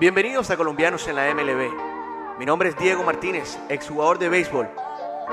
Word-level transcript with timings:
Bienvenidos 0.00 0.48
a 0.48 0.56
Colombianos 0.56 1.06
en 1.08 1.16
la 1.16 1.26
MLB. 1.34 2.38
Mi 2.38 2.46
nombre 2.46 2.70
es 2.70 2.76
Diego 2.78 3.04
Martínez, 3.04 3.58
exjugador 3.68 4.18
de 4.18 4.30
béisbol, 4.30 4.66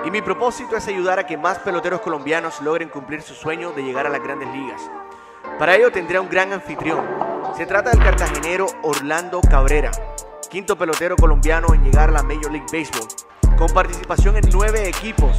y 0.04 0.12
mi 0.12 0.22
propósito 0.22 0.76
es 0.76 0.86
ayudar 0.90 1.20
a 1.20 1.26
que 1.26 1.38
más 1.38 1.60
peloteros 1.60 2.02
colombianos 2.02 2.60
logren 2.60 2.90
cumplir 2.90 3.22
su 3.22 3.34
sueño 3.34 3.72
de 3.72 3.84
llegar 3.84 4.06
a 4.06 4.10
las 4.10 4.22
grandes 4.22 4.50
ligas. 4.50 4.82
Para 5.58 5.78
ello 5.78 5.90
tendré 5.90 6.20
un 6.20 6.28
gran 6.28 6.52
anfitrión. 6.52 7.00
Se 7.56 7.66
trata 7.66 7.92
del 7.92 8.04
cartagenero 8.04 8.68
Orlando 8.84 9.40
Cabrera, 9.40 9.90
quinto 10.50 10.78
pelotero 10.78 11.16
colombiano 11.16 11.74
en 11.74 11.86
llegar 11.86 12.10
a 12.10 12.12
la 12.12 12.24
Major 12.24 12.52
League 12.52 12.68
Baseball, 12.70 13.08
con 13.58 13.70
participación 13.70 14.36
en 14.36 14.50
nueve 14.52 14.90
equipos 14.90 15.32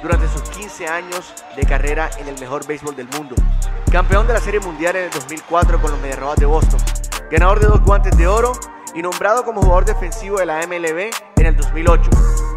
durante 0.00 0.28
sus 0.28 0.42
15 0.42 0.86
años 0.86 1.34
de 1.56 1.66
carrera 1.66 2.08
en 2.18 2.28
el 2.28 2.38
mejor 2.38 2.64
béisbol 2.64 2.94
del 2.94 3.08
mundo. 3.08 3.34
Campeón 3.90 4.28
de 4.28 4.34
la 4.34 4.40
Serie 4.40 4.60
Mundial 4.60 4.94
en 4.94 5.06
el 5.06 5.10
2004 5.10 5.82
con 5.82 5.90
los 5.90 6.00
Mediarrojas 6.00 6.36
de 6.36 6.46
Boston, 6.46 6.80
ganador 7.32 7.58
de 7.58 7.66
dos 7.66 7.80
guantes 7.80 8.16
de 8.16 8.28
oro 8.28 8.52
y 8.96 9.02
nombrado 9.02 9.44
como 9.44 9.60
jugador 9.60 9.84
defensivo 9.84 10.38
de 10.38 10.46
la 10.46 10.66
MLB 10.66 11.10
en 11.36 11.46
el 11.46 11.54
2008. 11.54 12.10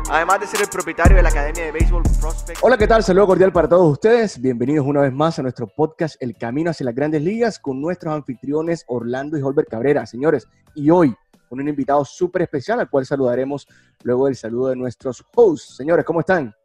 Además 0.09 0.39
de 0.39 0.47
ser 0.47 0.61
el 0.61 0.69
propietario 0.69 1.17
de 1.17 1.21
la 1.21 1.29
Academia 1.29 1.65
de 1.65 1.71
Béisbol 1.73 2.03
Prospect. 2.03 2.59
Hola, 2.61 2.77
¿qué 2.77 2.87
tal? 2.87 3.03
Saludo 3.03 3.27
cordial 3.27 3.51
para 3.51 3.67
todos 3.67 3.91
ustedes. 3.91 4.39
Bienvenidos 4.39 4.87
una 4.87 5.01
vez 5.01 5.11
más 5.11 5.37
a 5.37 5.41
nuestro 5.41 5.67
podcast 5.67 6.15
El 6.21 6.37
Camino 6.37 6.71
hacia 6.71 6.85
las 6.85 6.95
Grandes 6.95 7.21
Ligas 7.21 7.59
con 7.59 7.81
nuestros 7.81 8.13
anfitriones 8.13 8.85
Orlando 8.87 9.37
y 9.37 9.41
Holbert 9.41 9.67
Cabrera. 9.67 10.05
Señores, 10.05 10.47
y 10.75 10.89
hoy 10.89 11.13
con 11.49 11.59
un 11.59 11.67
invitado 11.67 12.05
súper 12.05 12.43
especial 12.43 12.79
al 12.79 12.89
cual 12.89 13.05
saludaremos 13.05 13.67
luego 14.03 14.27
del 14.27 14.37
saludo 14.37 14.69
de 14.69 14.77
nuestros 14.77 15.21
hosts. 15.35 15.75
Señores, 15.75 16.05
¿cómo 16.05 16.21
están? 16.21 16.55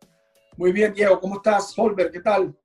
Muy 0.56 0.70
bien, 0.70 0.94
Diego. 0.94 1.18
¿Cómo 1.18 1.36
estás, 1.36 1.76
Holbert? 1.76 2.12
¿Qué 2.12 2.20
tal? 2.20 2.56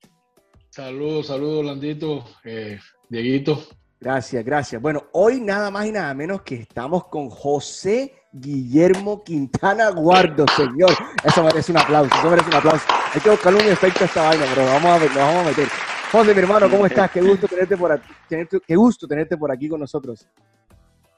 Saludos, 0.70 1.26
saludos, 1.26 1.66
Landito, 1.66 2.24
eh, 2.44 2.78
Dieguito. 3.10 3.64
Gracias, 4.02 4.46
gracias. 4.46 4.82
Bueno, 4.82 5.04
hoy 5.12 5.42
nada 5.42 5.70
más 5.70 5.86
y 5.86 5.92
nada 5.92 6.14
menos 6.14 6.42
que 6.42 6.56
estamos 6.56 7.06
con 7.08 7.30
José 7.30 8.14
Guillermo 8.32 9.24
Quintana 9.24 9.90
Guardo, 9.90 10.46
señor. 10.56 10.92
Eso 11.24 11.44
merece 11.44 11.72
un 11.72 11.80
aplauso, 11.80 12.16
eso 12.16 12.30
merece 12.30 12.48
un 12.48 12.56
aplauso. 12.56 12.86
Hay 13.14 13.20
que 13.20 13.30
buscarle 13.30 13.62
un 13.62 13.72
efecto 13.72 14.04
a 14.04 14.08
esta 14.08 14.24
vaina, 14.24 14.46
pero 14.54 14.66
vamos 14.68 14.86
a, 14.86 14.98
ver, 15.00 15.10
vamos 15.14 15.36
a 15.36 15.50
meter. 15.50 15.68
José, 16.12 16.34
mi 16.34 16.40
hermano, 16.40 16.70
¿cómo 16.70 16.86
estás? 16.86 17.12
Qué 17.12 17.22
gusto 17.22 17.48
tenerte 17.48 17.76
por 17.76 17.92
aquí, 17.92 18.10
qué 18.66 18.76
gusto 18.76 19.06
tenerte 19.06 19.36
por 19.36 19.52
aquí 19.52 19.68
con 19.68 19.80
nosotros. 19.80 20.26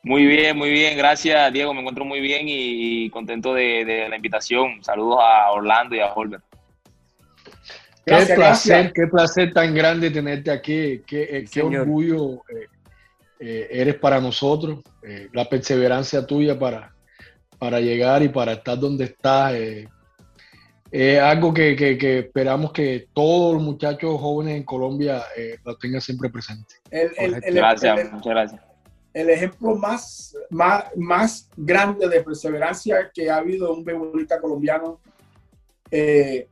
Muy 0.04 0.26
bien, 0.26 0.58
muy 0.58 0.72
bien, 0.72 0.98
gracias 0.98 1.54
Diego, 1.54 1.76
me 1.76 1.82
encuentro 1.82 2.04
muy 2.04 2.22
bien 2.22 2.46
y, 2.48 3.08
contento 3.12 3.54
de, 3.54 4.08
la 4.10 4.16
invitación. 4.16 4.84
Saludos 4.84 5.20
a 5.22 5.52
Orlando 5.52 5.96
y 5.96 6.00
a 6.00 6.12
Holbert. 6.12 6.44
Qué 8.06 8.34
placer, 8.36 8.92
qué 8.94 9.08
placer 9.08 9.54
tan 9.54 9.76
grande 9.76 10.10
tenerte 10.10 10.50
aquí, 10.50 11.02
qué, 11.06 11.46
qué 11.50 11.62
orgullo 11.62 12.42
eh, 12.50 12.68
eh, 13.40 13.68
eres 13.70 13.96
para 13.96 14.20
nosotros, 14.20 14.80
eh, 15.04 15.30
la 15.34 15.48
perseverancia 15.48 16.26
tuya 16.26 16.58
para, 16.58 16.94
para 17.60 17.80
llegar 17.80 18.24
y 18.24 18.30
para 18.30 18.54
estar 18.54 18.80
donde 18.80 19.06
estás. 19.06 19.54
es 20.92 21.20
algo 21.20 21.54
que, 21.54 21.76
que, 21.76 22.20
esperamos 22.20 22.72
que 22.72 23.08
todos 23.14 23.54
los 23.54 23.64
muchachos 23.64 24.20
jóvenes 24.20 24.58
en 24.58 24.64
Colombia 24.64 25.24
lo 25.64 25.78
tengan 25.78 26.02
siempre 26.02 26.30
presente. 26.30 26.76
gracias, 26.90 28.12
muchas 28.12 28.32
gracias. 28.32 28.62
el 29.14 29.30
ejemplo 29.30 29.76
más, 29.76 30.36
más, 30.50 30.86
más 30.96 31.50
grande 31.56 32.10
de 32.10 32.22
perseverancia 32.22 33.12
que 33.14 33.30
ha 33.30 33.38
habido 33.38 33.72
un 33.72 33.84
beisbolista 33.84 34.40
colombiano, 34.42 35.00
eh, 35.92 36.48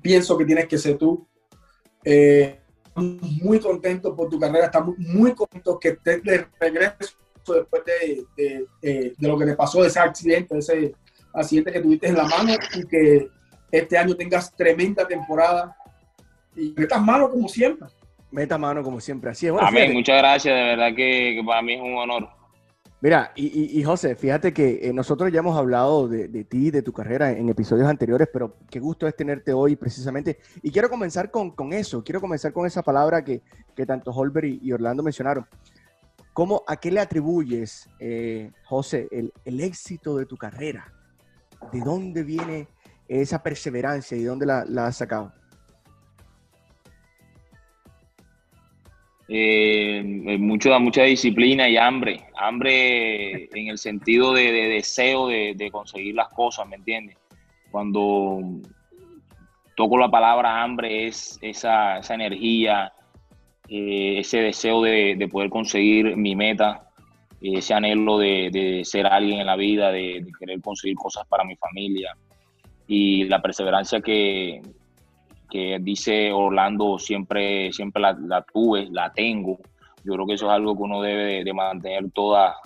pienso 0.00 0.36
que 0.36 0.44
tienes 0.44 0.66
que 0.66 0.78
ser 0.78 0.96
tú. 0.98 1.26
Eh, 2.04 2.60
muy 2.96 3.58
contento 3.58 4.14
por 4.14 4.28
tu 4.28 4.38
carrera, 4.38 4.66
estamos 4.66 4.96
muy 4.98 5.34
contentos 5.34 5.78
que 5.80 5.88
estés 5.88 6.22
de 6.22 6.46
regreso 6.60 7.16
después 7.48 7.82
de, 7.84 8.24
de, 8.80 9.14
lo 9.18 9.36
que 9.36 9.46
te 9.46 9.56
pasó, 9.56 9.82
de 9.82 9.88
ese 9.88 9.98
accidente, 9.98 10.54
de 10.54 10.60
ese 10.60 10.94
accidente 11.32 11.72
que 11.72 11.80
tuviste 11.80 12.06
en 12.06 12.16
la 12.16 12.24
mano 12.24 12.52
y 12.74 12.86
que 12.86 13.28
este 13.72 13.98
año 13.98 14.14
tengas 14.14 14.54
tremenda 14.54 15.06
temporada 15.08 15.76
y 16.54 16.72
metas 16.76 17.02
mano 17.02 17.28
como 17.28 17.48
siempre 17.48 17.88
meta 18.34 18.58
mano 18.58 18.82
como 18.82 19.00
siempre. 19.00 19.30
Así 19.30 19.46
es. 19.46 19.52
Amén, 19.58 19.92
muchas 19.92 20.18
gracias, 20.18 20.54
de 20.54 20.62
verdad 20.62 20.94
que, 20.94 21.40
para 21.46 21.62
mí 21.62 21.74
es 21.74 21.80
un 21.80 21.96
honor. 21.96 22.28
Mira, 23.04 23.32
y, 23.36 23.84
José, 23.84 24.16
fíjate 24.16 24.54
que 24.54 24.88
eh, 24.88 24.90
nosotros 24.94 25.30
ya 25.30 25.40
hemos 25.40 25.58
hablado 25.58 26.08
de, 26.08 26.26
de, 26.26 26.42
ti, 26.42 26.70
de 26.70 26.80
tu 26.80 26.90
carrera 26.90 27.32
en 27.32 27.50
episodios 27.50 27.86
anteriores, 27.86 28.30
pero 28.32 28.56
qué 28.70 28.80
gusto 28.80 29.06
es 29.06 29.14
tenerte 29.14 29.52
hoy 29.52 29.76
precisamente. 29.76 30.38
Y 30.62 30.70
quiero 30.70 30.88
comenzar 30.88 31.30
con, 31.30 31.52
eso, 31.74 32.02
quiero 32.02 32.18
comenzar 32.22 32.54
con 32.54 32.64
esa 32.64 32.82
palabra 32.82 33.22
que, 33.22 33.42
tanto 33.86 34.10
Holber 34.10 34.46
y, 34.46 34.72
Orlando 34.72 35.02
mencionaron. 35.02 35.46
¿Cómo, 36.32 36.64
¿A 36.66 36.76
qué 36.78 36.90
le 36.90 37.00
atribuyes, 37.00 37.90
eh, 37.98 38.52
José, 38.64 39.06
el, 39.10 39.34
el, 39.44 39.60
éxito 39.60 40.16
de 40.16 40.24
tu 40.24 40.38
carrera? 40.38 40.90
¿De 41.72 41.80
dónde 41.80 42.22
viene 42.22 42.68
esa 43.06 43.42
perseverancia 43.42 44.16
y 44.16 44.22
de 44.22 44.28
dónde 44.28 44.46
la, 44.46 44.64
la 44.64 44.86
has 44.86 44.96
sacado? 44.96 45.30
Eh, 49.28 50.02
mucho, 50.38 50.78
mucha 50.80 51.02
disciplina 51.02 51.68
y 51.68 51.76
hambre, 51.76 52.26
hambre 52.36 53.44
en 53.58 53.68
el 53.68 53.78
sentido 53.78 54.34
de, 54.34 54.52
deseo 54.52 55.28
de, 55.28 55.70
conseguir 55.72 56.14
las 56.14 56.28
cosas, 56.28 56.68
¿me 56.68 56.76
entiendes? 56.76 57.16
Cuando 57.70 58.40
toco 59.76 59.98
la 59.98 60.10
palabra 60.10 60.62
hambre 60.62 61.06
es 61.06 61.38
esa, 61.40 61.98
esa 61.98 62.14
energía, 62.14 62.92
eh, 63.68 64.18
ese 64.18 64.40
deseo 64.40 64.82
de, 64.82 65.28
poder 65.32 65.48
conseguir 65.48 66.16
mi 66.16 66.36
meta, 66.36 66.90
ese 67.40 67.74
anhelo 67.74 68.18
de, 68.18 68.82
ser 68.84 69.06
alguien 69.06 69.40
en 69.40 69.46
la 69.46 69.56
vida, 69.56 69.90
de 69.90 70.24
querer 70.38 70.60
conseguir 70.60 70.96
cosas 70.96 71.26
para 71.26 71.44
mi 71.44 71.56
familia 71.56 72.14
y 72.86 73.24
la 73.24 73.40
perseverancia 73.40 74.00
que, 74.00 74.60
que 75.54 75.78
dice 75.80 76.32
Orlando 76.32 76.98
siempre, 76.98 77.72
siempre 77.72 78.02
la, 78.02 78.44
tuve, 78.52 78.88
la 78.90 79.12
tengo. 79.12 79.60
Yo 80.02 80.14
creo 80.14 80.26
que 80.26 80.34
eso 80.34 80.46
es 80.46 80.52
algo 80.52 80.74
que 80.74 80.82
uno 80.82 81.00
debe 81.00 81.44
de, 81.44 81.52
mantener 81.52 82.10
toda 82.10 82.56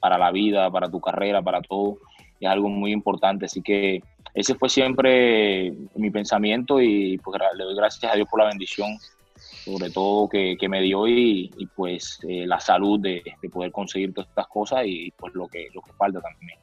para 0.00 0.18
la 0.18 0.32
vida, 0.32 0.68
para 0.68 0.90
tu 0.90 1.00
carrera, 1.00 1.40
para 1.40 1.62
todo. 1.62 1.98
Es 2.40 2.48
algo 2.48 2.68
muy 2.68 2.90
importante. 2.90 3.44
Así 3.44 3.62
que 3.62 4.02
ese 4.34 4.56
fue 4.56 4.68
siempre 4.68 5.72
mi 5.94 6.10
pensamiento 6.10 6.80
y 6.80 7.16
pues 7.18 7.40
le 7.56 7.62
doy 7.62 7.76
gracias 7.76 8.12
a 8.12 8.16
Dios 8.16 8.26
por 8.28 8.40
la 8.40 8.48
bendición, 8.48 8.98
sobre 9.36 9.90
todo 9.90 10.28
que, 10.28 10.56
me 10.68 10.80
dio 10.80 11.06
y, 11.06 11.48
pues 11.76 12.18
eh, 12.28 12.44
la 12.44 12.58
salud 12.58 12.98
de, 12.98 13.22
de, 13.40 13.48
poder 13.50 13.70
conseguir 13.70 14.12
todas 14.12 14.28
estas 14.28 14.48
cosas 14.48 14.82
y 14.84 15.12
pues 15.12 15.32
lo 15.34 15.46
que, 15.46 15.68
lo 15.72 15.80
que 15.80 15.92
falta 15.92 16.20
también. 16.20 16.58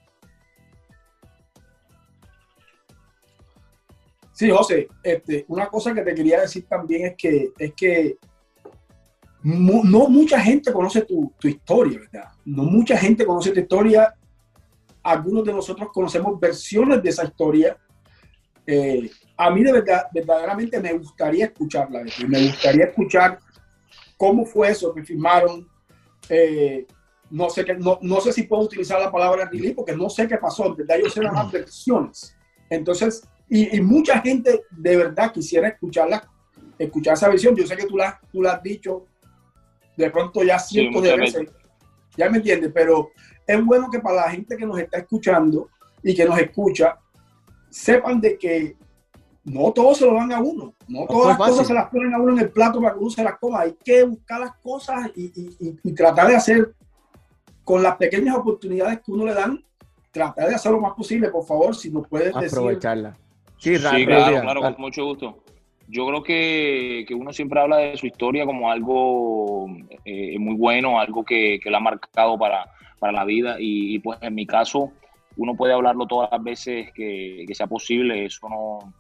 Sí, 4.39 4.49
José, 4.49 4.87
este, 5.03 5.43
una 5.49 5.67
cosa 5.67 5.93
que 5.93 6.01
te 6.01 6.15
quería 6.15 6.39
decir 6.39 6.65
también 6.65 7.07
es 7.07 7.15
que, 7.17 7.51
es 7.57 7.73
que 7.73 8.17
no 9.43 10.07
mucha 10.07 10.39
gente 10.39 10.71
conoce 10.71 11.01
tu, 11.01 11.33
historia, 11.43 11.99
¿verdad? 11.99 12.31
No 12.45 12.63
mucha 12.63 12.95
gente 12.95 13.25
conoce 13.25 13.51
tu 13.51 13.59
historia. 13.59 14.15
Algunos 15.03 15.43
de 15.43 15.51
nosotros 15.51 15.89
conocemos 15.93 16.39
versiones 16.39 17.03
de 17.03 17.09
esa 17.09 17.25
historia. 17.25 17.77
Eh, 18.65 19.11
a 19.35 19.49
mí 19.49 19.61
de 19.61 19.73
verdad, 19.73 20.03
verdaderamente 20.13 20.79
me 20.79 20.93
gustaría 20.93 21.47
escucharla. 21.47 22.03
Me 22.25 22.47
gustaría 22.47 22.85
escuchar 22.85 23.39
cómo 24.15 24.45
fue 24.45 24.69
eso 24.69 24.93
que 24.93 25.03
firmaron. 25.03 25.67
Eh, 26.29 26.87
no 27.29 27.49
sé, 27.49 27.65
que, 27.65 27.73
no, 27.73 27.99
no, 28.03 28.21
sé 28.21 28.31
si 28.31 28.43
puedo 28.43 28.63
utilizar 28.63 29.01
la 29.01 29.11
palabra 29.11 29.49
release 29.51 29.75
porque 29.75 29.97
no 29.97 30.09
sé 30.09 30.29
qué 30.29 30.37
pasó. 30.37 30.67
En 30.67 30.77
verdad, 30.77 30.95
yo 31.03 31.09
sé 31.09 31.21
las 31.21 31.51
versiones. 31.51 32.37
Entonces, 32.69 33.27
y, 33.49 33.81
mucha 33.81 34.19
gente 34.21 34.61
de 34.69 34.97
verdad 34.97 35.31
quisiera 35.31 35.67
escucharla, 35.67 36.29
escuchar 36.77 37.15
esa 37.15 37.29
versión. 37.29 37.55
Yo 37.55 37.65
sé 37.65 37.75
que 37.75 37.85
tú 37.85 37.97
la, 37.97 38.19
tú 38.31 38.41
la 38.41 38.53
has 38.53 38.63
dicho 38.63 39.05
de 39.97 40.09
pronto 40.09 40.43
ya 40.43 40.59
cientos 40.59 41.01
de 41.01 41.17
veces. 41.17 41.49
Ya 42.15 42.29
me 42.29 42.37
entiendes, 42.37 42.71
pero 42.73 43.09
es 43.45 43.65
bueno 43.65 43.89
que 43.89 43.99
para 43.99 44.17
la 44.17 44.31
gente 44.31 44.55
que 44.55 44.65
nos 44.65 44.77
está 44.79 44.99
escuchando 44.99 45.69
y 46.03 46.15
que 46.15 46.25
nos 46.25 46.37
escucha, 46.39 46.97
sepan 47.69 48.21
de 48.21 48.37
que 48.37 48.77
no 49.45 49.71
todos 49.71 49.97
se 49.97 50.05
lo 50.05 50.13
dan 50.13 50.31
a 50.31 50.39
uno. 50.39 50.73
No 50.87 51.05
todas 51.07 51.37
las 51.39 51.49
cosas 51.49 51.67
se 51.67 51.73
las 51.73 51.89
ponen 51.89 52.13
a 52.13 52.19
uno 52.19 52.33
en 52.33 52.39
el 52.39 52.49
plato 52.51 52.81
para 52.81 52.93
que 52.93 52.99
uno 52.99 53.09
se 53.09 53.23
las 53.23 53.39
coma. 53.39 53.61
Hay 53.61 53.75
que 53.83 54.03
buscar 54.03 54.39
las 54.41 54.55
cosas 54.57 55.09
y, 55.15 55.77
y 55.83 55.91
tratar 55.93 56.27
de 56.27 56.35
hacer 56.35 56.75
con 57.63 57.83
las 57.83 57.97
pequeñas 57.97 58.35
oportunidades 58.35 58.99
que 58.99 59.11
uno 59.11 59.25
le 59.25 59.33
dan, 59.33 59.63
tratar 60.11 60.49
de 60.49 60.55
hacer 60.55 60.71
lo 60.71 60.79
más 60.79 60.93
posible, 60.93 61.29
por 61.29 61.45
favor, 61.45 61.75
si 61.75 61.91
nos 61.91 62.07
puedes 62.07 62.33
decir 62.33 62.79
Sí, 63.59 63.77
claro, 63.77 64.41
claro, 64.41 64.61
con 64.61 64.75
mucho 64.79 65.05
gusto. 65.05 65.43
Yo 65.87 66.07
creo 66.07 66.23
que, 66.23 67.05
uno 67.15 67.33
siempre 67.33 67.59
habla 67.59 67.77
de 67.77 67.97
su 67.97 68.05
historia 68.07 68.45
como 68.45 68.71
algo 68.71 69.67
eh, 70.05 70.37
muy 70.39 70.55
bueno, 70.55 70.99
algo 70.99 71.25
que, 71.25 71.59
que 71.61 71.69
lo 71.69 71.77
ha 71.77 71.81
marcado 71.81 72.37
para, 72.37 72.65
la 73.01 73.25
vida. 73.25 73.57
Y, 73.59 73.99
pues 73.99 74.17
en 74.21 74.35
mi 74.35 74.45
caso 74.45 74.91
uno 75.35 75.55
puede 75.55 75.73
hablarlo 75.73 76.05
todas 76.05 76.29
las 76.31 76.43
veces 76.43 76.91
que, 76.93 77.45
sea 77.53 77.67
posible, 77.67 78.25
eso 78.25 78.47
no, 78.49 78.93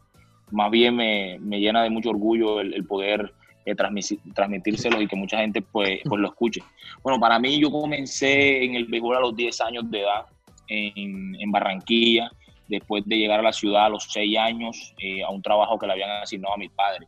más 0.51 0.71
bien 0.71 0.95
me, 0.95 1.39
llena 1.59 1.83
de 1.83 1.89
mucho 1.89 2.09
orgullo 2.09 2.59
el, 2.59 2.85
poder 2.85 3.33
eh, 3.65 3.75
transmitírselo 3.75 5.01
y 5.01 5.07
que 5.07 5.15
mucha 5.15 5.37
gente 5.37 5.61
pues, 5.61 5.99
pues 6.03 6.19
lo 6.19 6.27
escuche. 6.27 6.61
Bueno, 7.03 7.19
para 7.19 7.39
mí 7.39 7.59
yo 7.59 7.69
comencé 7.71 8.63
en 8.63 8.75
el 8.75 8.85
béisbol 8.85 9.17
a 9.17 9.21
los 9.21 9.35
10 9.35 9.61
años 9.61 9.91
de 9.91 10.01
edad 10.01 10.25
en, 10.67 11.35
en 11.39 11.51
Barranquilla, 11.51 12.31
después 12.69 13.03
de 13.05 13.17
llegar 13.17 13.39
a 13.39 13.43
la 13.43 13.51
ciudad 13.51 13.85
a 13.85 13.89
los 13.89 14.05
6 14.11 14.37
años 14.37 14.93
eh, 14.99 15.23
a 15.23 15.29
un 15.29 15.41
trabajo 15.41 15.77
que 15.77 15.87
le 15.87 15.93
habían 15.93 16.11
asignado 16.11 16.53
a 16.53 16.57
mi 16.57 16.69
padre. 16.69 17.07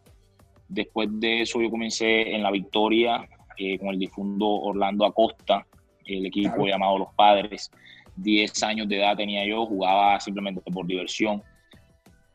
Después 0.68 1.08
de 1.20 1.42
eso 1.42 1.62
yo 1.62 1.70
comencé 1.70 2.34
en 2.34 2.44
La 2.44 2.52
Victoria 2.52 3.28
eh, 3.58 3.78
con 3.78 3.90
el 3.90 4.00
difunto 4.00 4.48
Orlando 4.48 5.06
Acosta, 5.06 5.66
el 6.06 6.26
equipo 6.26 6.66
llamado 6.66 6.98
Los 6.98 7.14
Padres. 7.16 7.72
10 8.16 8.64
años 8.64 8.88
de 8.90 8.98
edad 8.98 9.16
tenía 9.16 9.46
yo, 9.46 9.66
jugaba 9.66 10.20
simplemente 10.20 10.62
por 10.72 10.86
diversión. 10.86 11.42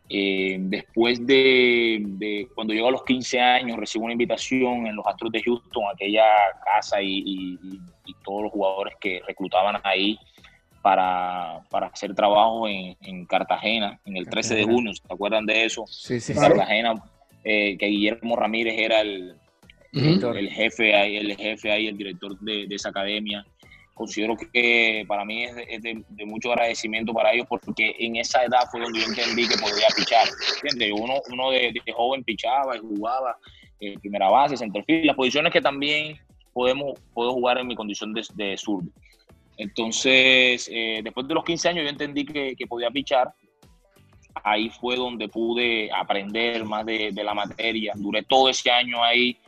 Eh, 0.09 0.57
después 0.61 1.27
de, 1.27 2.47
cuando 2.55 2.73
llego 2.73 2.89
a 2.89 2.93
los 2.93 3.03
15 3.05 3.41
años, 3.41 3.77
recibo 3.77 4.05
una 4.05 4.13
invitación 4.13 4.87
en 4.87 4.95
los 4.95 5.07
Astros 5.07 5.33
de 5.33 5.43
Houston, 5.43 5.85
aquella 5.93 6.25
casa 6.65 7.03
y, 7.03 7.59
todos 8.25 8.45
los 8.45 8.53
jugadores 8.53 8.95
que 9.01 9.21
reclutaban 9.27 9.81
ahí 9.85 10.19
para, 10.87 11.89
hacer 11.93 12.15
trabajo 12.15 12.69
en, 12.69 13.27
Cartagena, 13.27 13.99
en 14.05 14.17
el 14.17 14.29
13 14.29 14.55
de 14.55 14.63
junio, 14.63 14.95
¿se 14.95 15.03
acuerdan 15.13 15.45
de 15.45 15.65
eso? 15.65 15.85
Sí, 15.89 16.21
sí, 16.21 16.33
Cartagena, 16.33 16.95
eh, 17.43 17.77
que 17.77 17.87
Guillermo 17.87 18.37
Ramírez 18.37 18.77
era 18.79 19.01
el, 19.01 19.35
el, 19.93 20.49
jefe 20.49 20.95
ahí, 20.95 21.17
el 21.17 21.37
jefe 21.37 21.73
ahí, 21.73 21.89
el 21.89 21.97
director 21.97 22.39
de, 22.39 22.69
de 22.69 22.75
esa 22.77 22.91
academia 22.91 23.45
considero 23.95 24.37
que 24.37 25.05
para 25.09 25.25
mí 25.25 25.43
es, 25.45 25.83
de, 25.83 26.05
mucho 26.27 26.53
agradecimiento 26.53 27.13
para 27.13 27.33
ellos 27.33 27.47
porque 27.49 27.97
en 27.99 28.17
esa 28.17 28.45
edad 28.45 28.69
fue 28.71 28.83
donde 28.83 29.01
yo 29.01 29.07
entendí 29.07 29.49
que 29.49 29.57
podía 29.57 29.87
pichar. 29.97 30.29
Uno, 30.95 31.15
uno 31.33 31.51
de, 31.51 31.73
joven 31.95 32.23
pichaba 32.23 32.77
y 32.77 32.81
jugaba 32.81 33.39
eh, 33.81 33.99
primera 33.99 34.29
base, 34.29 34.57
centerfield, 34.57 35.07
las 35.07 35.17
posiciones 35.17 35.51
que 35.51 35.63
también 35.63 36.19
podemos, 36.53 37.01
puedo 37.13 37.33
jugar 37.33 37.59
en 37.59 37.67
mi 37.67 37.75
condición 37.75 38.13
de, 38.13 38.23
de. 38.35 38.57
Entonces, 39.57 40.69
eh, 40.73 41.01
después 41.03 41.27
de 41.27 41.35
los 41.35 41.45
15 41.45 41.69
años 41.69 41.85
yo 41.85 41.91
entendí 41.91 42.25
que, 42.25 42.67
podía 42.69 42.91
pichar. 42.91 43.33
Ahí 44.45 44.69
fue 44.69 44.97
donde 44.97 45.29
pude 45.29 45.91
aprender 45.91 46.65
más 46.65 46.85
de, 46.85 47.13
la 47.13 47.35
materia. 47.35 47.93
Duré 47.97 48.23
todo 48.23 48.51
ese 48.51 48.71
año 48.71 49.03
ahí 49.03 49.39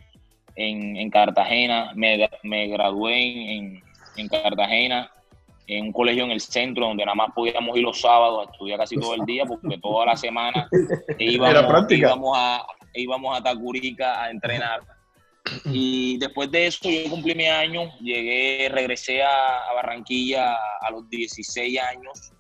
en, 0.57 0.97
en 0.97 1.11
Cartagena. 1.11 1.93
Me, 1.95 2.29
me 2.43 2.69
gradué 2.69 3.55
en 3.55 3.83
en 4.19 4.29
Cartagena, 4.29 5.11
en 5.67 5.87
un 5.87 5.93
colegio 5.93 6.25
en 6.25 6.31
el 6.33 6.41
centro 6.41 6.87
donde 6.87 7.05
nada 7.05 7.15
más 7.15 7.33
podíamos 7.35 7.77
ir 7.77 7.83
los 7.83 8.01
sábados 8.01 8.47
a 8.47 8.51
estudiar 8.51 8.79
casi 8.79 8.97
todo 8.97 9.15
el 9.15 9.25
día 9.25 9.45
porque 9.45 9.79
toda 9.79 10.07
la 10.07 10.17
semana 10.17 10.69
íbamos, 11.19 11.91
íbamos, 11.91 12.37
a, 12.37 12.67
íbamos 12.95 13.39
a 13.39 13.43
Tacurica 13.43 14.23
a 14.23 14.31
entrenar. 14.31 14.81
Y 15.67 16.19
después 16.19 16.51
de 16.51 16.67
eso 16.67 16.89
yo 16.91 17.11
cumplí 17.11 17.35
mi 17.35 17.47
año, 17.47 17.93
llegué, 18.01 18.69
regresé 18.71 19.23
a, 19.23 19.73
Barranquilla 19.75 20.55
a 20.81 20.91
los 20.91 21.09
16 21.09 21.79
años, 21.81 22.33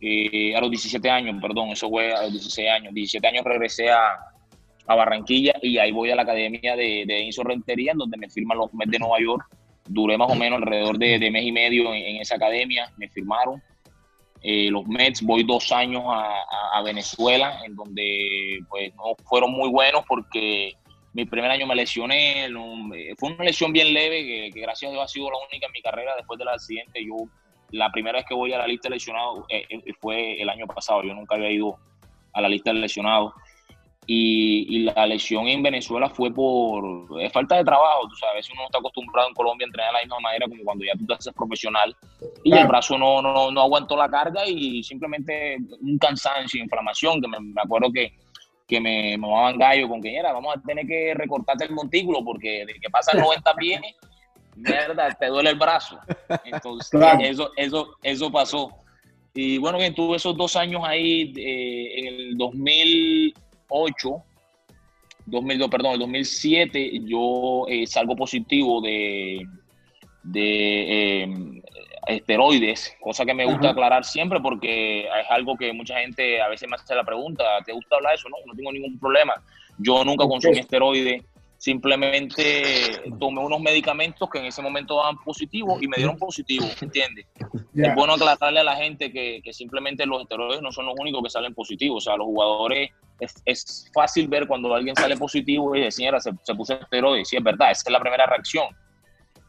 eh, 0.00 0.54
a 0.56 0.60
los 0.60 0.70
17 0.70 1.08
años, 1.08 1.36
perdón, 1.40 1.68
eso 1.70 1.88
fue 1.88 2.12
a 2.12 2.22
los 2.22 2.32
16 2.32 2.68
años, 2.68 2.94
17 2.94 3.26
años 3.26 3.44
regresé 3.44 3.90
a, 3.90 4.18
a 4.86 4.94
Barranquilla 4.94 5.54
y 5.62 5.78
ahí 5.78 5.92
voy 5.92 6.10
a 6.10 6.16
la 6.16 6.22
academia 6.22 6.74
de, 6.76 7.04
de 7.06 7.20
Inso 7.20 7.44
Rentería, 7.44 7.92
donde 7.94 8.16
me 8.16 8.28
firman 8.28 8.58
los 8.58 8.72
Mets 8.74 8.90
de 8.90 8.98
Nueva 8.98 9.20
York 9.20 9.46
duré 9.88 10.16
más 10.16 10.30
o 10.30 10.34
menos 10.34 10.60
alrededor 10.60 10.98
de, 10.98 11.30
mes 11.30 11.44
y 11.44 11.52
medio 11.52 11.92
en, 11.94 12.16
esa 12.16 12.36
academia, 12.36 12.90
me 12.96 13.08
firmaron. 13.08 13.62
Eh, 14.42 14.70
los 14.70 14.86
Mets, 14.86 15.22
voy 15.22 15.44
dos 15.44 15.70
años 15.70 16.02
a, 16.06 16.82
Venezuela, 16.82 17.60
en 17.64 17.76
donde 17.76 18.58
pues 18.68 18.92
no 18.96 19.14
fueron 19.24 19.52
muy 19.52 19.68
buenos 19.70 20.02
porque 20.08 20.74
mi 21.12 21.24
primer 21.26 21.50
año 21.50 21.66
me 21.66 21.74
lesioné, 21.74 22.48
fue 23.18 23.32
una 23.32 23.44
lesión 23.44 23.72
bien 23.72 23.92
leve 23.92 24.50
que, 24.52 24.60
gracias 24.60 24.90
a 24.90 24.92
Dios 24.92 25.04
ha 25.04 25.08
sido 25.08 25.30
la 25.30 25.38
única 25.46 25.66
en 25.66 25.72
mi 25.72 25.82
carrera 25.82 26.16
después 26.16 26.38
del 26.38 26.48
accidente. 26.48 27.04
Yo 27.04 27.16
la 27.70 27.90
primera 27.90 28.18
vez 28.18 28.26
que 28.26 28.34
voy 28.34 28.52
a 28.52 28.58
la 28.58 28.66
lista 28.66 28.88
de 28.88 28.96
lesionados 28.96 29.44
eh, 29.48 29.64
eh, 29.68 29.92
fue 30.00 30.40
el 30.40 30.48
año 30.48 30.66
pasado, 30.66 31.02
yo 31.02 31.14
nunca 31.14 31.34
había 31.34 31.50
ido 31.50 31.76
a 32.32 32.40
la 32.40 32.48
lista 32.48 32.72
de 32.72 32.80
lesionados. 32.80 33.32
Y, 34.04 34.80
la 34.80 35.06
lesión 35.06 35.46
en 35.46 35.62
Venezuela 35.62 36.10
fue 36.10 36.32
por 36.34 36.82
falta 37.30 37.56
de 37.56 37.64
trabajo. 37.64 38.08
Tú 38.08 38.16
sabes, 38.16 38.32
a 38.32 38.36
veces 38.36 38.52
uno 38.52 38.62
no 38.62 38.66
está 38.66 38.78
acostumbrado 38.78 39.28
en 39.28 39.34
Colombia 39.34 39.64
a 39.64 39.68
entrenar 39.68 39.90
de 39.90 39.92
la 39.92 40.00
misma 40.00 40.20
manera 40.20 40.46
como 40.48 40.64
cuando 40.64 40.84
ya 40.84 40.92
tú 40.98 41.06
te 41.06 41.14
haces 41.14 41.32
profesional. 41.32 41.96
Y 42.42 42.52
el 42.52 42.66
brazo 42.66 42.98
no, 42.98 43.22
no, 43.22 43.52
no, 43.52 43.60
aguantó 43.60 43.96
la 43.96 44.08
carga 44.08 44.44
y 44.46 44.82
simplemente 44.82 45.56
un 45.80 45.98
cansancio, 45.98 46.60
inflamación, 46.60 47.20
que 47.22 47.28
me, 47.28 47.38
acuerdo 47.62 47.92
que, 47.92 48.12
que 48.66 48.80
me 48.80 49.16
mamaban 49.18 49.58
gallo 49.58 49.88
con 49.88 50.00
que 50.00 50.16
era, 50.16 50.32
vamos 50.32 50.56
a 50.56 50.60
tener 50.60 50.86
que 50.86 51.14
recortarte 51.14 51.64
el 51.64 51.72
montículo 51.72 52.24
porque 52.24 52.64
de 52.66 52.74
que 52.74 52.90
pasa 52.90 53.12
el 53.12 53.20
90 53.20 53.52
bien, 53.54 53.82
mierda, 54.56 55.10
te 55.10 55.26
duele 55.26 55.50
el 55.50 55.58
brazo. 55.58 55.98
Entonces, 56.44 57.00
eso, 57.20 57.50
eso, 57.56 57.96
eso 58.02 58.30
pasó. 58.32 58.70
Y 59.34 59.58
bueno, 59.58 59.78
que 59.78 59.90
tuve 59.92 60.16
esos 60.16 60.36
dos 60.36 60.56
años 60.56 60.82
ahí 60.84 61.32
eh, 61.36 61.98
en 61.98 62.06
el 62.06 62.36
2000 62.36 63.34
2008, 63.72 64.22
2002, 65.26 65.70
perdón, 65.70 65.92
el 65.94 65.98
2007 66.00 67.00
yo 67.04 67.64
eh, 67.68 67.86
salgo 67.86 68.16
positivo 68.16 68.80
de, 68.80 69.46
de 70.22 71.22
eh, 71.22 71.62
esteroides, 72.06 72.96
cosa 73.00 73.24
que 73.24 73.34
me 73.34 73.44
gusta 73.44 73.70
aclarar 73.70 74.04
siempre 74.04 74.40
porque 74.40 75.04
es 75.04 75.30
algo 75.30 75.56
que 75.56 75.72
mucha 75.72 75.98
gente 75.98 76.40
a 76.40 76.48
veces 76.48 76.68
me 76.68 76.76
hace 76.76 76.94
la 76.94 77.04
pregunta, 77.04 77.44
¿te 77.64 77.72
gusta 77.72 77.96
hablar 77.96 78.12
de 78.12 78.16
eso? 78.16 78.28
No, 78.28 78.36
no 78.46 78.54
tengo 78.54 78.72
ningún 78.72 78.98
problema. 78.98 79.34
Yo 79.78 80.04
nunca 80.04 80.26
consumí 80.26 80.58
esteroides, 80.58 81.22
simplemente 81.58 83.02
tomé 83.20 83.40
unos 83.40 83.60
medicamentos 83.60 84.28
que 84.28 84.38
en 84.38 84.46
ese 84.46 84.62
momento 84.62 84.96
daban 84.96 85.16
positivo 85.18 85.78
y 85.80 85.86
me 85.86 85.96
dieron 85.96 86.18
positivo, 86.18 86.66
¿entiendes? 86.80 87.26
Es 87.74 87.94
bueno 87.94 88.12
aclararle 88.12 88.60
a 88.60 88.64
la 88.64 88.76
gente 88.76 89.10
que, 89.10 89.40
que, 89.42 89.54
simplemente 89.54 90.04
los 90.04 90.20
esteroides 90.20 90.60
no 90.60 90.70
son 90.72 90.84
los 90.84 90.94
únicos 90.98 91.22
que 91.22 91.30
salen 91.30 91.54
positivos, 91.54 92.04
o 92.04 92.10
sea, 92.10 92.18
los 92.18 92.26
jugadores 92.26 92.90
es, 93.46 93.90
fácil 93.92 94.28
ver 94.28 94.46
cuando 94.46 94.74
alguien 94.74 94.96
sale 94.96 95.16
positivo 95.16 95.74
y 95.74 95.80
dice, 95.80 95.92
señora, 95.92 96.20
se, 96.20 96.32
puso 96.54 96.74
esteroides. 96.74 97.28
Sí, 97.28 97.36
es 97.36 97.42
verdad, 97.42 97.70
esa 97.70 97.82
es 97.86 97.92
la 97.92 98.00
primera 98.00 98.26
reacción. 98.26 98.66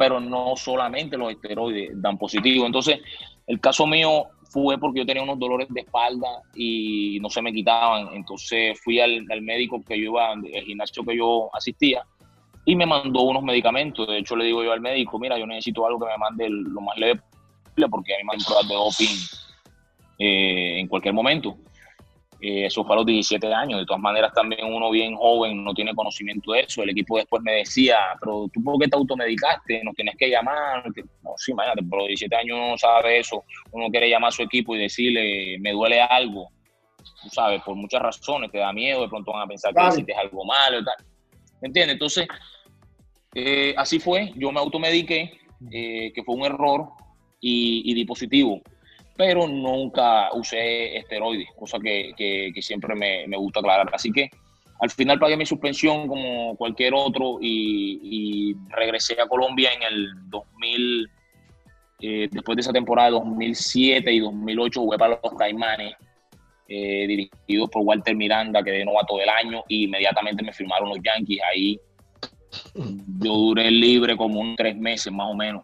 Pero 0.03 0.19
no 0.19 0.57
solamente 0.57 1.15
los 1.17 1.31
esteroides 1.31 1.91
dan 2.01 2.17
positivo. 2.17 2.65
Entonces, 2.65 2.99
el 3.47 3.61
caso 3.61 3.87
mío 3.87 4.25
fue 4.49 4.77
porque 4.77 4.99
yo 4.99 5.05
tenía 5.05 5.23
unos 5.23 5.39
dolores 5.39 5.69
de 5.69 5.79
espalda 5.79 6.27
y 6.53 7.19
no 7.21 7.29
se 7.29 7.41
me 7.41 7.53
quitaban. 7.53 8.09
Entonces 8.13 8.77
fui 8.83 8.99
al, 8.99 9.23
médico 9.41 9.81
que 9.81 9.97
yo 9.97 10.11
iba, 10.11 10.31
al 10.31 10.43
gimnasio 10.43 11.05
que 11.05 11.15
yo 11.15 11.49
asistía, 11.53 12.03
y 12.65 12.75
me 12.75 12.85
mandó 12.85 13.21
unos 13.21 13.43
medicamentos. 13.43 14.05
De 14.05 14.17
hecho, 14.17 14.35
le 14.35 14.43
digo 14.43 14.61
yo 14.61 14.73
al 14.73 14.81
médico, 14.81 15.17
mira, 15.17 15.39
yo 15.39 15.47
necesito 15.47 15.87
algo 15.87 16.01
que 16.01 16.11
me 16.11 16.17
mande 16.17 16.49
lo 16.49 16.81
más 16.81 16.97
leve 16.97 17.21
posible 17.63 17.87
porque 17.87 18.13
a 18.13 18.17
mí 18.17 18.23
me 18.25 18.33
han 18.33 18.43
pruebas 18.43 18.67
de 18.67 18.75
doping 18.75 19.15
eh, 20.19 20.79
en 20.81 20.87
cualquier 20.89 21.13
momento. 21.13 21.55
Eh, 22.45 22.65
eso 22.65 22.83
fue 22.83 22.95
a 22.95 22.97
los 22.97 23.05
17 23.05 23.53
años. 23.53 23.79
De 23.79 23.85
todas 23.85 24.01
maneras, 24.01 24.33
también 24.33 24.65
uno 24.65 24.91
bien 24.91 25.15
joven 25.15 25.63
no 25.63 25.73
tiene 25.73 25.95
conocimiento 25.95 26.51
de 26.51 26.59
eso. 26.59 26.83
El 26.83 26.89
equipo 26.89 27.15
después 27.15 27.41
me 27.41 27.53
decía, 27.53 27.97
pero 28.19 28.49
tú 28.51 28.61
por 28.61 28.77
qué 28.77 28.89
te 28.89 28.97
automedicaste, 28.97 29.81
nos 29.81 29.95
tienes 29.95 30.17
que 30.17 30.29
llamar. 30.29 30.83
No, 31.21 31.35
sí, 31.37 31.53
imagínate, 31.53 31.81
pero 31.89 31.99
los 31.99 32.07
17 32.09 32.35
años 32.35 32.57
uno 32.57 32.71
no 32.71 32.77
sabe 32.77 33.19
eso. 33.19 33.45
Uno 33.71 33.87
quiere 33.89 34.09
llamar 34.09 34.27
a 34.27 34.31
su 34.31 34.41
equipo 34.41 34.75
y 34.75 34.79
decirle, 34.79 35.57
me 35.61 35.71
duele 35.71 36.01
algo. 36.01 36.49
Tú 36.97 37.29
sabes, 37.29 37.61
por 37.61 37.75
muchas 37.75 38.01
razones, 38.01 38.51
te 38.51 38.57
da 38.57 38.73
miedo, 38.73 39.03
de 39.03 39.07
pronto 39.07 39.31
van 39.31 39.43
a 39.43 39.47
pensar 39.47 39.73
que 39.73 39.87
hiciste 39.87 40.13
algo 40.13 40.43
malo 40.43 40.81
y 40.81 40.83
tal. 40.83 40.95
¿Me 41.61 41.67
entiendes? 41.69 41.93
Entonces, 41.93 42.27
eh, 43.35 43.73
así 43.77 44.01
fue. 44.01 44.33
Yo 44.35 44.51
me 44.51 44.59
automediqué, 44.59 45.31
eh, 45.71 46.11
que 46.13 46.23
fue 46.25 46.35
un 46.35 46.43
error, 46.43 46.89
y, 47.39 47.89
y 47.89 47.93
di 47.93 48.03
positivo 48.03 48.61
pero 49.15 49.47
nunca 49.47 50.33
usé 50.33 50.97
esteroides, 50.97 51.47
cosa 51.55 51.77
que, 51.79 52.51
siempre 52.61 52.95
me, 52.95 53.37
gusta 53.37 53.59
aclarar. 53.59 53.89
Así 53.93 54.11
que 54.11 54.29
al 54.79 54.89
final 54.89 55.19
pagué 55.19 55.37
mi 55.37 55.45
suspensión 55.45 56.07
como 56.07 56.55
cualquier 56.55 56.93
otro 56.95 57.37
y, 57.41 58.55
regresé 58.69 59.19
a 59.21 59.27
Colombia 59.27 59.69
en 59.73 59.83
el 59.83 60.29
2000, 60.29 61.09
eh, 62.01 62.27
después 62.31 62.55
de 62.55 62.61
esa 62.61 62.73
temporada 62.73 63.09
de 63.09 63.13
2007 63.13 64.11
y 64.11 64.19
2008 64.19 64.81
jugué 64.81 64.97
para 64.97 65.19
los 65.23 65.33
Caimanes, 65.37 65.95
eh, 66.67 67.05
dirigidos 67.07 67.69
por 67.69 67.83
Walter 67.83 68.15
Miranda, 68.15 68.63
que 68.63 68.71
de 68.71 68.85
novato 68.85 69.17
del 69.17 69.29
año, 69.29 69.63
y 69.67 69.83
inmediatamente 69.83 70.43
me 70.43 70.53
firmaron 70.53 70.89
los 70.89 70.99
Yankees. 71.03 71.39
Ahí 71.53 71.79
yo 72.73 73.33
duré 73.33 73.69
libre 73.69 74.17
como 74.17 74.39
un 74.39 74.55
tres 74.55 74.75
meses 74.75 75.11
más 75.11 75.29
o 75.29 75.35
menos 75.35 75.63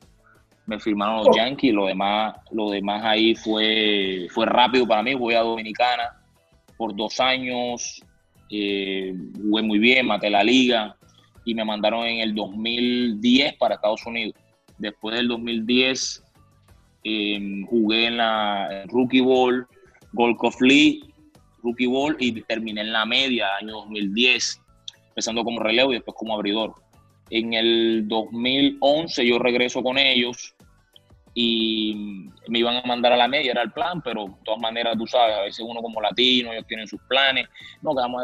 me 0.70 0.80
firmaron 0.80 1.18
los 1.18 1.28
oh. 1.30 1.36
Yankees, 1.36 1.74
lo 1.74 1.88
demás, 1.88 2.36
lo 2.52 2.70
demás 2.70 3.04
ahí 3.04 3.34
fue, 3.34 4.28
fue 4.30 4.46
rápido 4.46 4.88
para 4.88 5.02
mí, 5.02 5.16
voy 5.16 5.34
a 5.34 5.42
Dominicana 5.42 6.22
por 6.78 6.96
dos 6.96 7.20
años, 7.20 8.04
eh, 8.52 9.14
jugué 9.36 9.64
muy 9.64 9.80
bien, 9.80 10.06
maté 10.06 10.30
la 10.30 10.44
liga 10.44 10.96
y 11.44 11.56
me 11.56 11.66
mandaron 11.66 12.06
en 12.06 12.20
el 12.20 12.36
2010 12.36 13.56
para 13.58 13.76
Estados 13.76 14.06
Unidos. 14.06 14.36
Después 14.78 15.16
del 15.16 15.28
2010 15.28 16.24
em, 17.04 17.66
jugué 17.66 18.06
en 18.06 18.18
la 18.18 18.86
Rookie 18.88 19.22
Ball, 19.22 19.66
Gold 20.14 20.38
Cup 20.38 20.62
League, 20.62 21.02
Rookie 21.64 21.88
Ball 21.88 22.16
y 22.20 22.40
terminé 22.44 22.82
en 22.82 22.94
la 22.94 23.06
media, 23.06 23.48
año 23.60 23.74
2010. 23.74 24.62
empezando 25.10 25.44
como 25.44 25.60
relevo 25.60 25.92
y 25.92 25.96
después 25.96 26.16
como 26.16 26.36
abridor. 26.36 26.76
En 27.32 27.54
el 27.54 28.08
2011 28.08 29.28
yo 29.28 29.40
regreso 29.40 29.84
con 29.84 29.98
ellos 29.98 30.56
y 31.42 31.96
me 32.50 32.60
iban 32.60 32.76
a 32.76 32.82
mandar 32.82 33.14
a 33.14 33.16
la 33.16 33.30
media, 33.30 33.52
era 33.52 33.62
el 33.62 33.72
plan, 33.72 34.02
pero 34.02 34.26
de 34.26 34.34
todas 34.44 34.60
maneras, 34.60 34.98
tú 34.98 35.08
sabes, 35.08 35.38
a 35.38 35.42
veces 35.44 35.66
uno 35.66 35.82
como 35.82 36.02
latino, 36.02 36.52
ellos 36.52 36.68
tienen 36.68 36.86
sus 36.86 37.00
planes, 37.08 37.48
no, 37.82 37.92
que 37.92 38.02
vamos 38.02 38.24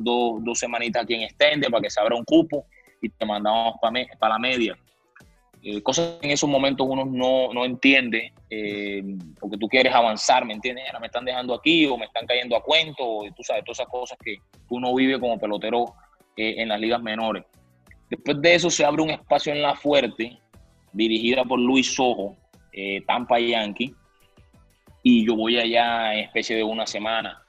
dos, 0.00 0.42
dos 0.42 0.58
semanitas 0.58 1.04
aquí 1.04 1.14
en 1.14 1.22
Extende 1.22 1.70
para 1.70 1.80
que 1.80 1.90
se 1.90 2.00
abra 2.00 2.16
un 2.16 2.24
cupo 2.24 2.66
y 3.00 3.08
te 3.08 3.24
mandamos 3.24 3.76
para 3.80 4.34
la 4.34 4.38
media. 4.40 4.76
Eh, 5.62 5.80
cosas 5.80 6.18
que 6.20 6.26
en 6.26 6.32
esos 6.32 6.50
momentos 6.50 6.84
uno 6.90 7.04
no, 7.04 7.52
no 7.54 7.64
entiende, 7.64 8.32
eh, 8.50 9.00
porque 9.38 9.58
tú 9.58 9.68
quieres 9.68 9.94
avanzar, 9.94 10.44
¿me 10.44 10.54
entiendes? 10.54 10.86
Ahora 10.88 10.98
me 10.98 11.06
están 11.06 11.24
dejando 11.24 11.54
aquí 11.54 11.86
o 11.86 11.96
me 11.96 12.06
están 12.06 12.26
cayendo 12.26 12.56
a 12.56 12.64
cuento, 12.64 13.04
o, 13.04 13.24
tú 13.30 13.44
sabes, 13.44 13.62
todas 13.62 13.78
esas 13.78 13.88
cosas 13.88 14.18
que 14.24 14.38
uno 14.70 14.92
vive 14.92 15.20
como 15.20 15.38
pelotero 15.38 15.94
eh, 16.36 16.56
en 16.58 16.68
las 16.68 16.80
ligas 16.80 17.00
menores. 17.00 17.44
Después 18.10 18.42
de 18.42 18.54
eso 18.56 18.70
se 18.70 18.84
abre 18.84 19.02
un 19.02 19.10
espacio 19.10 19.52
en 19.52 19.62
La 19.62 19.76
Fuerte, 19.76 20.36
dirigida 20.92 21.44
por 21.44 21.60
Luis 21.60 21.94
Sojo, 21.94 22.36
Tampa 23.06 23.38
Yankee, 23.38 23.94
y 25.02 25.26
yo 25.26 25.36
voy 25.36 25.58
allá 25.58 26.14
en 26.14 26.20
especie 26.20 26.56
de 26.56 26.64
una 26.64 26.86
semana. 26.86 27.42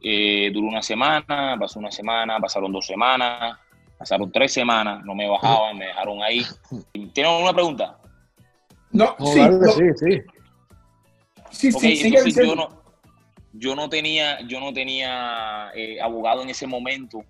duró 0.00 0.68
una 0.68 0.82
semana, 0.82 1.56
pasó 1.58 1.78
una 1.78 1.90
semana, 1.90 2.38
pasaron 2.40 2.72
dos 2.72 2.86
semanas, 2.86 3.58
Pasaron 3.98 4.30
tres 4.30 4.52
semanas, 4.52 5.02
no 5.04 5.14
me 5.14 5.26
bajaban, 5.26 5.78
me 5.78 5.86
dejaron 5.86 6.22
ahí. 6.22 6.42
¿Tienen 7.14 7.32
alguna 7.32 7.54
pregunta? 7.54 7.98
No, 8.90 9.16
sí, 9.18 9.40
sí, 9.74 10.22
sí. 11.50 11.72
Sí, 11.72 11.96
sí, 11.96 12.32
yo 12.34 12.54
no, 12.54 12.82
yo 13.54 13.74
no 13.74 13.88
tenía, 13.88 14.40
yo 14.46 14.60
no 14.60 14.72
tenía 14.72 15.70
eh, 15.74 15.98
abogado 16.00 16.42
en 16.42 16.50
ese 16.50 16.66
momento 16.66 17.24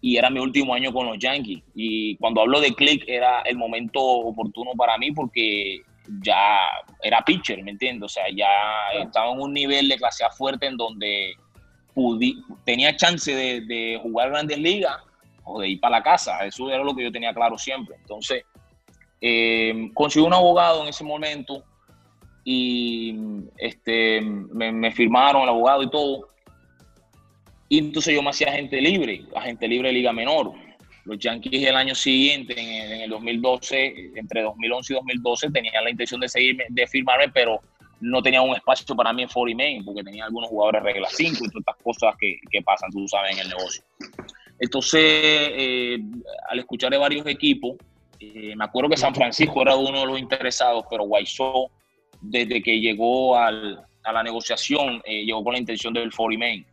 y 0.00 0.16
era 0.16 0.30
mi 0.30 0.38
último 0.38 0.74
año 0.74 0.92
con 0.92 1.06
los 1.06 1.18
Yankees. 1.18 1.64
Y 1.74 2.16
cuando 2.16 2.42
hablo 2.42 2.60
de 2.60 2.72
click 2.74 3.04
era 3.08 3.40
el 3.40 3.56
momento 3.56 4.00
oportuno 4.00 4.72
para 4.76 4.96
mí 4.98 5.10
porque 5.10 5.82
ya 6.22 6.60
era 7.02 7.22
pitcher, 7.24 7.62
¿me 7.62 7.72
entiendes? 7.72 8.04
O 8.04 8.08
sea, 8.08 8.24
ya 8.34 8.48
estaba 9.02 9.32
en 9.32 9.40
un 9.40 9.52
nivel 9.52 9.88
de 9.88 9.96
clase 9.96 10.24
fuerte 10.36 10.66
en 10.66 10.76
donde 10.76 11.34
tenía 12.64 12.96
chance 12.96 13.34
de, 13.34 13.60
de 13.62 13.98
jugar 14.02 14.30
grandes 14.30 14.58
ligas 14.58 14.96
o 15.44 15.60
de 15.60 15.68
ir 15.68 15.80
para 15.80 15.98
la 15.98 16.02
casa. 16.02 16.44
Eso 16.44 16.70
era 16.70 16.82
lo 16.82 16.94
que 16.94 17.04
yo 17.04 17.12
tenía 17.12 17.32
claro 17.32 17.56
siempre. 17.56 17.96
Entonces, 18.00 18.44
eh, 19.20 19.90
conseguí 19.94 20.26
un 20.26 20.34
abogado 20.34 20.82
en 20.82 20.88
ese 20.88 21.04
momento 21.04 21.64
y 22.44 23.16
este, 23.56 24.20
me, 24.20 24.92
firmaron 24.92 25.42
el 25.42 25.48
abogado 25.48 25.82
y 25.82 25.90
todo. 25.90 26.28
Y 27.68 27.78
entonces 27.78 28.14
yo 28.14 28.22
me 28.22 28.30
hacía 28.30 28.48
agente 28.48 28.80
libre, 28.80 29.24
agente 29.34 29.66
libre 29.66 29.88
de 29.88 29.94
Liga 29.94 30.12
Menor. 30.12 30.52
Los 31.04 31.18
Yankees 31.18 31.66
el 31.66 31.76
año 31.76 31.94
siguiente, 31.94 32.54
en, 32.58 33.02
el 33.02 33.10
2012, 33.10 34.12
entre 34.16 34.42
2011 34.42 34.92
y 34.92 34.96
2012, 34.96 35.50
tenían 35.50 35.84
la 35.84 35.90
intención 35.90 36.20
de 36.20 36.28
seguirme, 36.28 36.64
de 36.68 36.86
firmarme, 36.86 37.28
pero 37.28 37.60
no 38.00 38.22
tenía 38.22 38.42
un 38.42 38.54
espacio 38.54 38.94
para 38.96 39.12
mí 39.12 39.22
en 39.22 39.28
40 39.28 39.56
Main, 39.56 39.84
porque 39.84 40.02
tenía 40.02 40.24
algunos 40.24 40.48
jugadores 40.48 40.82
regla 40.82 41.08
5 41.10 41.32
y 41.32 41.48
todas 41.48 41.54
estas 41.60 41.76
cosas 41.82 42.14
que, 42.18 42.38
que 42.50 42.62
pasan, 42.62 42.90
tú 42.90 43.06
sabes, 43.08 43.32
en 43.32 43.38
el 43.40 43.48
negocio. 43.48 43.82
Entonces, 44.58 45.02
eh, 45.02 45.98
al 46.48 46.58
escuchar 46.58 46.90
de 46.90 46.98
varios 46.98 47.26
equipos, 47.26 47.76
eh, 48.20 48.54
me 48.56 48.64
acuerdo 48.64 48.90
que 48.90 48.96
San 48.96 49.14
Francisco 49.14 49.62
era 49.62 49.76
uno 49.76 50.00
de 50.00 50.06
los 50.06 50.18
interesados, 50.18 50.84
pero 50.88 51.04
Guaysó, 51.04 51.70
desde 52.20 52.62
que 52.62 52.80
llegó 52.80 53.36
a 53.36 53.50
la 53.50 54.22
negociación, 54.22 55.02
eh, 55.04 55.24
llegó 55.24 55.42
con 55.42 55.54
la 55.54 55.58
intención 55.58 55.92
del 55.92 56.12
40 56.14 56.38
Main. 56.38 56.66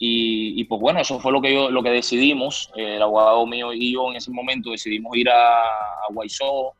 Y, 0.00 0.62
pues 0.64 0.80
bueno, 0.80 1.00
eso 1.00 1.18
fue 1.18 1.32
lo 1.32 1.40
que, 1.40 1.52
yo, 1.52 1.70
lo 1.70 1.82
que 1.82 1.90
decidimos, 1.90 2.70
el 2.76 3.02
abogado 3.02 3.44
mío 3.46 3.72
y 3.72 3.94
yo 3.94 4.10
en 4.10 4.16
ese 4.16 4.30
momento 4.30 4.70
decidimos 4.70 5.16
ir 5.16 5.28
a, 5.28 5.62
a 5.64 6.12
Guaysó, 6.12 6.74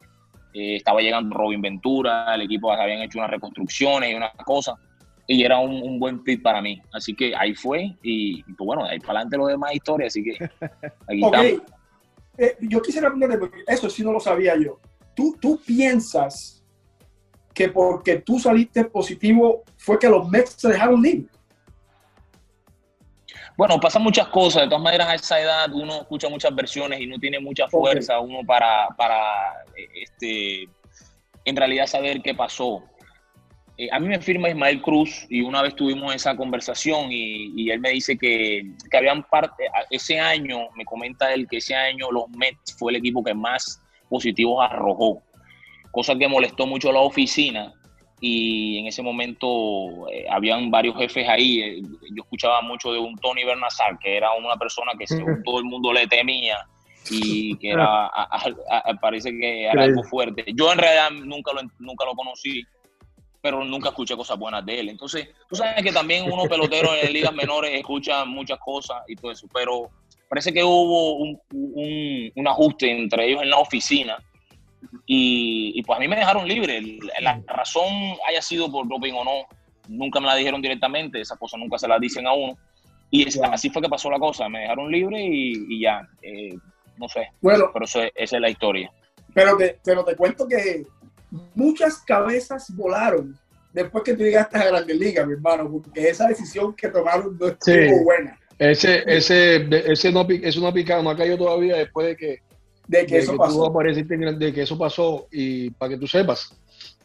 estaba 0.52 1.00
llegando 1.00 1.36
Robin 1.36 1.60
Ventura, 1.60 2.34
el 2.34 2.42
equipo 2.42 2.70
habían 2.72 3.02
hecho 3.02 3.18
unas 3.18 3.30
reconstrucciones 3.30 4.12
y 4.12 4.14
unas 4.14 4.32
cosas 4.44 4.76
y 5.30 5.44
era 5.44 5.58
un, 5.60 6.00
buen 6.00 6.24
fit 6.24 6.42
para 6.42 6.60
mí. 6.62 6.80
Así 6.92 7.14
que 7.14 7.36
ahí 7.36 7.54
fue 7.54 7.94
y, 8.02 8.42
pues 8.54 8.66
bueno, 8.66 8.84
ahí 8.84 8.98
para 8.98 9.20
adelante 9.20 9.36
lo 9.36 9.46
demás 9.46 9.74
historia, 9.74 10.06
así 10.06 10.24
que 10.24 10.32
aquí 11.06 11.22
estamos. 11.22 11.62
Eh, 12.38 12.56
yo 12.62 12.80
quisiera 12.80 13.08
preguntarte, 13.08 13.38
porque 13.38 13.62
eso 13.66 13.90
sí 13.90 14.02
no 14.02 14.12
lo 14.12 14.20
sabía 14.20 14.56
yo. 14.56 14.80
¿Tú, 15.14 15.36
¿Tú 15.38 15.60
piensas 15.64 16.64
que 17.52 17.68
porque 17.68 18.16
tú 18.20 18.38
saliste 18.38 18.84
positivo 18.84 19.64
fue 19.76 19.98
que 19.98 20.08
los 20.08 20.28
Mets 20.28 20.52
se 20.52 20.68
dejaron 20.68 21.02
libre? 21.02 21.28
Bueno, 23.58 23.80
pasan 23.80 24.04
muchas 24.04 24.28
cosas. 24.28 24.62
De 24.62 24.68
todas 24.68 24.84
maneras, 24.84 25.08
a 25.08 25.14
esa 25.16 25.40
edad 25.40 25.72
uno 25.72 26.02
escucha 26.02 26.28
muchas 26.28 26.54
versiones 26.54 27.00
y 27.00 27.08
no 27.08 27.18
tiene 27.18 27.40
mucha 27.40 27.66
fuerza 27.66 28.20
uno 28.20 28.46
para, 28.46 28.86
para 28.96 29.64
este, 30.00 30.68
en 31.44 31.56
realidad 31.56 31.88
saber 31.88 32.22
qué 32.22 32.36
pasó. 32.36 32.84
Eh, 33.76 33.88
a 33.90 33.98
mí 33.98 34.06
me 34.06 34.20
firma 34.20 34.48
Ismael 34.48 34.80
Cruz 34.80 35.26
y 35.28 35.40
una 35.40 35.60
vez 35.60 35.74
tuvimos 35.74 36.14
esa 36.14 36.36
conversación 36.36 37.10
y, 37.10 37.68
él 37.68 37.80
me 37.80 37.90
dice 37.90 38.16
que, 38.16 38.62
que 38.88 38.96
habían 38.96 39.24
parte, 39.24 39.64
ese 39.90 40.20
año, 40.20 40.68
me 40.76 40.84
comenta 40.84 41.34
él 41.34 41.48
que 41.48 41.56
ese 41.56 41.74
año 41.74 42.12
los 42.12 42.28
Mets 42.28 42.76
fue 42.78 42.92
el 42.92 42.98
equipo 42.98 43.24
que 43.24 43.34
más 43.34 43.82
positivos 44.08 44.64
arrojó, 44.64 45.20
cosa 45.90 46.14
que 46.16 46.28
molestó 46.28 46.64
mucho 46.64 46.90
a 46.90 46.92
la 46.92 47.00
oficina 47.00 47.74
y 48.20 48.78
en 48.78 48.86
ese 48.86 49.02
momento 49.02 50.08
eh, 50.10 50.26
habían 50.30 50.70
varios 50.70 50.96
jefes 50.96 51.28
ahí. 51.28 51.60
Eh, 51.60 51.82
yo 52.14 52.22
escuchaba 52.22 52.60
mucho 52.62 52.92
de 52.92 52.98
un 52.98 53.16
Tony 53.16 53.44
Bernazar, 53.44 53.98
que 53.98 54.16
era 54.16 54.32
una 54.32 54.56
persona 54.56 54.92
que 54.98 55.06
según 55.06 55.42
todo 55.44 55.58
el 55.58 55.64
mundo 55.64 55.92
le 55.92 56.06
temía 56.06 56.58
y 57.10 57.56
que 57.58 57.70
era, 57.70 58.10
parece 59.00 59.30
que 59.30 59.64
era 59.64 59.84
algo 59.84 60.02
fuerte. 60.02 60.44
Yo 60.54 60.72
en 60.72 60.78
realidad 60.78 61.10
nunca 61.24 61.52
lo, 61.52 61.62
nunca 61.78 62.04
lo 62.04 62.14
conocí 62.14 62.64
pero 63.40 63.64
nunca 63.64 63.90
escuché 63.90 64.16
cosas 64.16 64.38
buenas 64.38 64.64
de 64.66 64.80
él. 64.80 64.88
Entonces, 64.88 65.28
tú 65.48 65.56
sabes 65.56 65.82
que 65.82 65.92
también 65.92 66.30
uno 66.30 66.44
pelotero 66.44 66.90
en 67.00 67.12
ligas 67.12 67.32
menores 67.34 67.72
escucha 67.72 68.24
muchas 68.24 68.58
cosas 68.58 69.02
y 69.06 69.16
todo 69.16 69.30
eso, 69.30 69.46
pero 69.52 69.90
parece 70.28 70.52
que 70.52 70.62
hubo 70.62 71.16
un, 71.16 71.40
un, 71.52 72.48
ajuste 72.48 72.90
entre 72.90 73.28
ellos 73.28 73.42
en 73.42 73.50
la 73.50 73.58
oficina 73.58 74.18
y, 75.06 75.82
pues 75.82 75.96
a 75.96 76.00
mí 76.00 76.08
me 76.08 76.16
dejaron 76.16 76.46
libre. 76.46 76.98
La 77.20 77.40
razón 77.46 77.86
haya 78.28 78.42
sido 78.42 78.70
por 78.70 78.88
doping 78.88 79.14
o 79.14 79.24
no, 79.24 79.46
nunca 79.88 80.20
me 80.20 80.26
la 80.26 80.34
dijeron 80.34 80.60
directamente, 80.60 81.20
esas 81.20 81.38
cosas 81.38 81.58
nunca 81.60 81.78
se 81.78 81.88
las 81.88 82.00
dicen 82.00 82.26
a 82.26 82.32
uno. 82.32 82.56
Y 83.10 83.26
así 83.44 83.70
fue 83.70 83.82
que 83.82 83.88
pasó 83.88 84.10
la 84.10 84.18
cosa, 84.18 84.48
me 84.48 84.60
dejaron 84.60 84.90
libre 84.90 85.18
y, 85.20 85.80
ya, 85.80 86.06
eh, 86.22 86.54
no 86.98 87.08
sé. 87.08 87.28
Bueno, 87.40 87.70
pero 87.72 87.86
eso, 87.86 88.00
esa 88.14 88.36
es 88.36 88.42
la 88.42 88.50
historia. 88.50 88.90
Pero 89.32 89.56
te, 89.56 89.78
pero 89.82 90.04
te 90.04 90.14
cuento 90.14 90.46
que 90.46 90.84
muchas 91.54 91.98
cabezas 91.98 92.74
volaron 92.74 93.38
después 93.72 94.04
que 94.04 94.14
tú 94.14 94.22
llegaste 94.22 94.58
a 94.58 94.64
Grandes 94.64 94.96
Ligas, 94.96 95.26
mi 95.26 95.34
hermano, 95.34 95.70
porque 95.70 96.08
esa 96.08 96.28
decisión 96.28 96.74
que 96.74 96.88
tomaron 96.88 97.36
no 97.38 97.48
estuvo 97.48 98.04
buena. 98.04 98.38
Ese, 98.58 99.04
ese, 99.06 99.68
ese 99.70 100.12
no, 100.12 100.26
eso 100.28 100.60
no 100.60 100.66
ha 100.66 100.72
picado, 100.72 101.02
no 101.02 101.10
ha 101.10 101.16
caído 101.16 101.38
todavía 101.38 101.76
después 101.76 102.08
de 102.08 102.16
que, 102.16 102.42
de 102.88 103.06
que 103.06 103.18
eso 103.18 103.36
pasó. 103.36 103.70
de 103.70 104.52
que 104.52 104.62
eso 104.62 104.78
pasó. 104.78 105.28
Y 105.30 105.70
para 105.70 105.90
que 105.90 105.98
tú 105.98 106.06
sepas, 106.06 106.50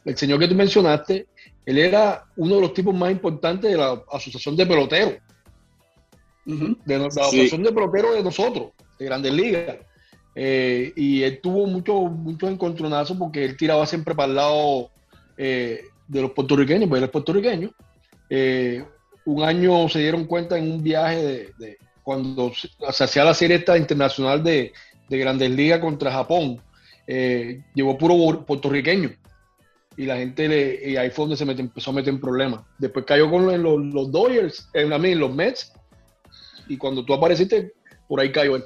el 0.06 0.18
señor 0.18 0.40
que 0.40 0.48
tú 0.48 0.56
mencionaste, 0.56 1.28
él 1.66 1.78
era 1.78 2.26
uno 2.38 2.56
de 2.56 2.62
los 2.62 2.74
tipos 2.74 2.96
más 2.96 3.12
importantes 3.12 3.70
de 3.70 3.78
la 3.78 4.02
Asociación 4.12 4.56
de 4.56 4.66
Peloteros. 4.66 5.14
De 6.46 6.98
la 6.98 7.08
Asociación 7.08 7.64
de 7.64 7.72
Peloteros 7.72 8.16
de 8.16 8.24
nosotros, 8.24 8.72
de 8.98 9.06
Grandes 9.06 9.34
Ligas. 9.34 9.78
Eh, 10.36 10.92
y 10.96 11.22
él 11.22 11.40
tuvo 11.42 11.68
muchos 11.68 12.12
mucho 12.12 12.50
encontronazos 12.50 13.16
porque 13.18 13.46
él 13.46 13.56
tiraba 13.56 13.86
siempre 13.86 14.16
para 14.16 14.30
el 14.30 14.36
lado 14.36 14.90
eh, 15.38 15.84
de 16.08 16.22
los 16.22 16.32
puertorriqueños, 16.32 16.90
porque 16.90 17.00
él 17.00 17.06
es 17.06 17.12
puertorriqueño. 17.12 17.72
Eh, 18.30 18.84
un 19.26 19.44
año 19.44 19.88
se 19.90 20.00
dieron 20.00 20.26
cuenta 20.26 20.58
en 20.58 20.72
un 20.72 20.84
viaje 20.84 21.52
de, 21.60 21.78
cuando 22.04 22.52
se, 22.54 22.70
hacía 23.04 23.24
la 23.24 23.34
serie 23.34 23.58
esta 23.58 23.78
internacional 23.78 24.44
de, 24.44 24.74
de 25.10 25.18
Grandes 25.18 25.52
Ligas 25.52 25.80
contra 25.80 26.12
Japón, 26.12 26.62
llevó 27.76 27.98
puro 27.98 28.46
puertorriqueño. 28.46 29.12
Y 29.96 30.06
la 30.06 30.18
gente 30.18 30.48
le, 30.48 30.90
y 30.90 30.98
ahí 30.98 31.12
fue 31.12 31.26
donde 31.26 31.38
se 31.38 31.44
empezó 31.44 31.92
a 31.92 31.94
meter 31.94 32.14
en 32.14 32.20
problemas. 32.20 32.62
Después 32.80 33.06
cayó 33.06 33.30
con 33.30 33.46
los, 33.46 33.86
los 33.94 34.12
Dodgers, 34.12 34.70
en, 34.74 35.20
los 35.20 35.34
Mets, 35.34 35.72
y 36.68 36.78
cuando 36.78 37.06
tú 37.06 37.14
apareciste, 37.14 37.74
por 38.08 38.20
ahí 38.20 38.32
cayó 38.32 38.56
él. 38.56 38.66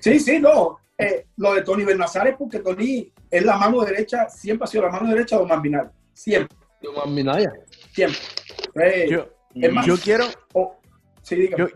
Sí, 0.00 0.20
sí, 0.20 0.38
no. 0.38 0.78
Eh, 0.98 1.26
lo 1.36 1.54
de 1.54 1.62
Tony 1.62 1.84
Bernazar 1.84 2.28
es 2.28 2.36
porque 2.36 2.58
Tony 2.58 3.10
es 3.30 3.44
la 3.44 3.56
mano 3.56 3.80
derecha, 3.80 4.28
siempre 4.28 4.64
ha 4.64 4.66
sido 4.66 4.84
la 4.84 4.90
mano 4.90 5.08
derecha 5.08 5.36
de 5.36 5.42
Omar 5.42 5.62
Minaya. 5.62 5.90
Siempre. 6.12 6.56
De 6.80 6.88
Omar 6.88 7.08
Minaya. 7.08 7.52
Siempre. 7.92 8.18
Eh, 8.82 9.08
yo, 9.08 9.96
quiero. 10.02 10.26
Oh, 10.52 10.76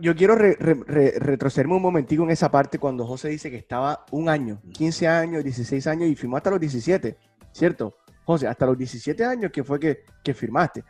yo, 0.01 0.17
quiero 0.17 0.35
retrocederme 0.35 1.75
un 1.75 1.83
momentico 1.83 2.25
en 2.25 2.31
esa 2.31 2.51
parte 2.51 2.79
cuando 2.79 3.07
José 3.07 3.29
dice 3.29 3.51
que 3.51 3.57
estaba 3.57 4.05
un 4.11 4.29
año, 4.29 4.61
15 4.73 5.09
años, 5.09 5.45
16 5.45 5.87
años 5.87 6.09
y 6.09 6.17
firmó 6.17 6.37
hasta 6.37 6.51
los 6.51 6.61
17, 6.61 7.17
¿cierto? 7.53 7.97
José, 8.25 8.49
hasta 8.49 8.67
los 8.67 8.77
17 8.77 9.25
años 9.25 9.53
que 9.53 9.63
fue 9.63 9.79
que, 9.79 10.01
que 10.25 10.35
firmaste. 10.35 10.83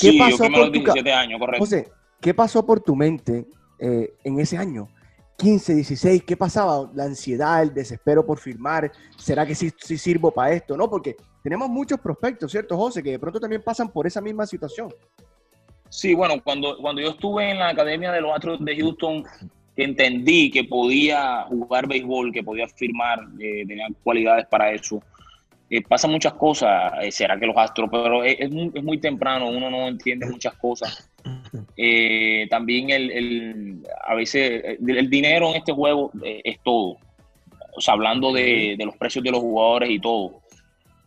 ¿Qué 0.00 0.16
pasó 0.18 0.48
por 0.48 0.70
tu 0.70 1.10
años, 1.12 1.40
José, 1.58 1.88
¿qué 2.20 2.32
pasó 2.32 2.64
por 2.64 2.80
tu 2.80 2.94
mente 2.94 3.46
eh, 3.78 4.14
en 4.22 4.38
ese 4.38 4.56
año? 4.56 4.88
15, 5.36 5.74
16, 5.74 6.24
¿qué 6.24 6.36
pasaba? 6.36 6.90
La 6.94 7.04
ansiedad, 7.04 7.62
el 7.62 7.72
desespero 7.72 8.24
por 8.24 8.38
firmar, 8.38 8.92
¿será 9.16 9.46
que 9.46 9.54
sí, 9.54 9.72
sí 9.78 9.96
sirvo 9.96 10.30
para 10.30 10.52
esto? 10.52 10.76
No, 10.76 10.88
porque 10.88 11.16
tenemos 11.42 11.68
muchos 11.68 11.98
prospectos, 11.98 12.52
¿cierto, 12.52 12.76
José? 12.76 13.02
Que 13.02 13.12
de 13.12 13.18
pronto 13.18 13.40
también 13.40 13.62
pasan 13.62 13.90
por 13.90 14.06
esa 14.06 14.20
misma 14.20 14.46
situación. 14.46 14.92
Sí, 15.90 16.14
bueno, 16.14 16.40
cuando, 16.42 16.78
cuando 16.78 17.02
yo 17.02 17.10
estuve 17.10 17.50
en 17.50 17.58
la 17.58 17.70
Academia 17.70 18.12
de 18.12 18.20
los 18.20 18.32
Astros 18.32 18.64
de 18.64 18.76
Houston, 18.76 19.24
entendí 19.76 20.48
que 20.48 20.62
podía 20.62 21.42
jugar 21.48 21.88
béisbol, 21.88 22.32
que 22.32 22.44
podía 22.44 22.68
firmar, 22.68 23.26
eh, 23.40 23.64
tenía 23.66 23.88
cualidades 24.04 24.46
para 24.46 24.70
eso. 24.70 25.02
Eh, 25.68 25.82
pasan 25.82 26.12
muchas 26.12 26.34
cosas, 26.34 26.92
eh, 27.02 27.10
será 27.10 27.38
que 27.38 27.46
los 27.46 27.56
Astros, 27.56 27.88
pero 27.90 28.22
es, 28.22 28.48
muy, 28.50 28.98
temprano, 28.98 29.48
uno 29.48 29.68
no 29.68 29.88
entiende 29.88 30.26
muchas 30.26 30.54
cosas. 30.54 31.10
también 32.48 32.90
el, 32.90 33.82
a 34.06 34.14
veces 34.14 34.78
el, 34.86 35.10
dinero 35.10 35.50
en 35.50 35.56
este 35.56 35.72
juego 35.72 36.12
es 36.22 36.60
todo, 36.62 36.98
o 37.76 37.80
sea, 37.80 37.94
hablando 37.94 38.32
de, 38.32 38.76
de 38.78 38.84
los 38.84 38.96
precios 38.96 39.24
de 39.24 39.32
los 39.32 39.40
jugadores 39.40 39.90
y 39.90 39.98
todo, 39.98 40.40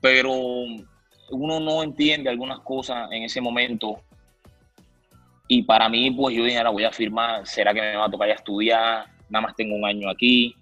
pero 0.02 0.34
uno 0.34 1.60
no 1.62 1.84
entiende 1.84 2.30
algunas 2.30 2.60
cosas 2.60 3.10
en 3.12 3.24
ese 3.24 3.40
momento 3.40 4.02
y 5.56 5.62
para 5.62 5.88
mí, 5.88 6.10
pues 6.10 6.36
yo 6.36 6.44
dije, 6.44 6.58
ahora 6.58 6.72
voy 6.72 6.84
a 6.84 6.92
firmar, 6.92 7.46
¿será 7.46 7.76
que 7.76 7.80
me 7.80 7.96
va 7.96 8.06
a 8.06 8.10
tocar 8.10 8.28
ya 8.28 8.34
estudiar? 8.34 9.06
Nada 9.30 9.44
más 9.44 9.56
tengo 9.56 9.76
un 9.76 9.86
año 9.86 10.10
aquí. 10.10 10.56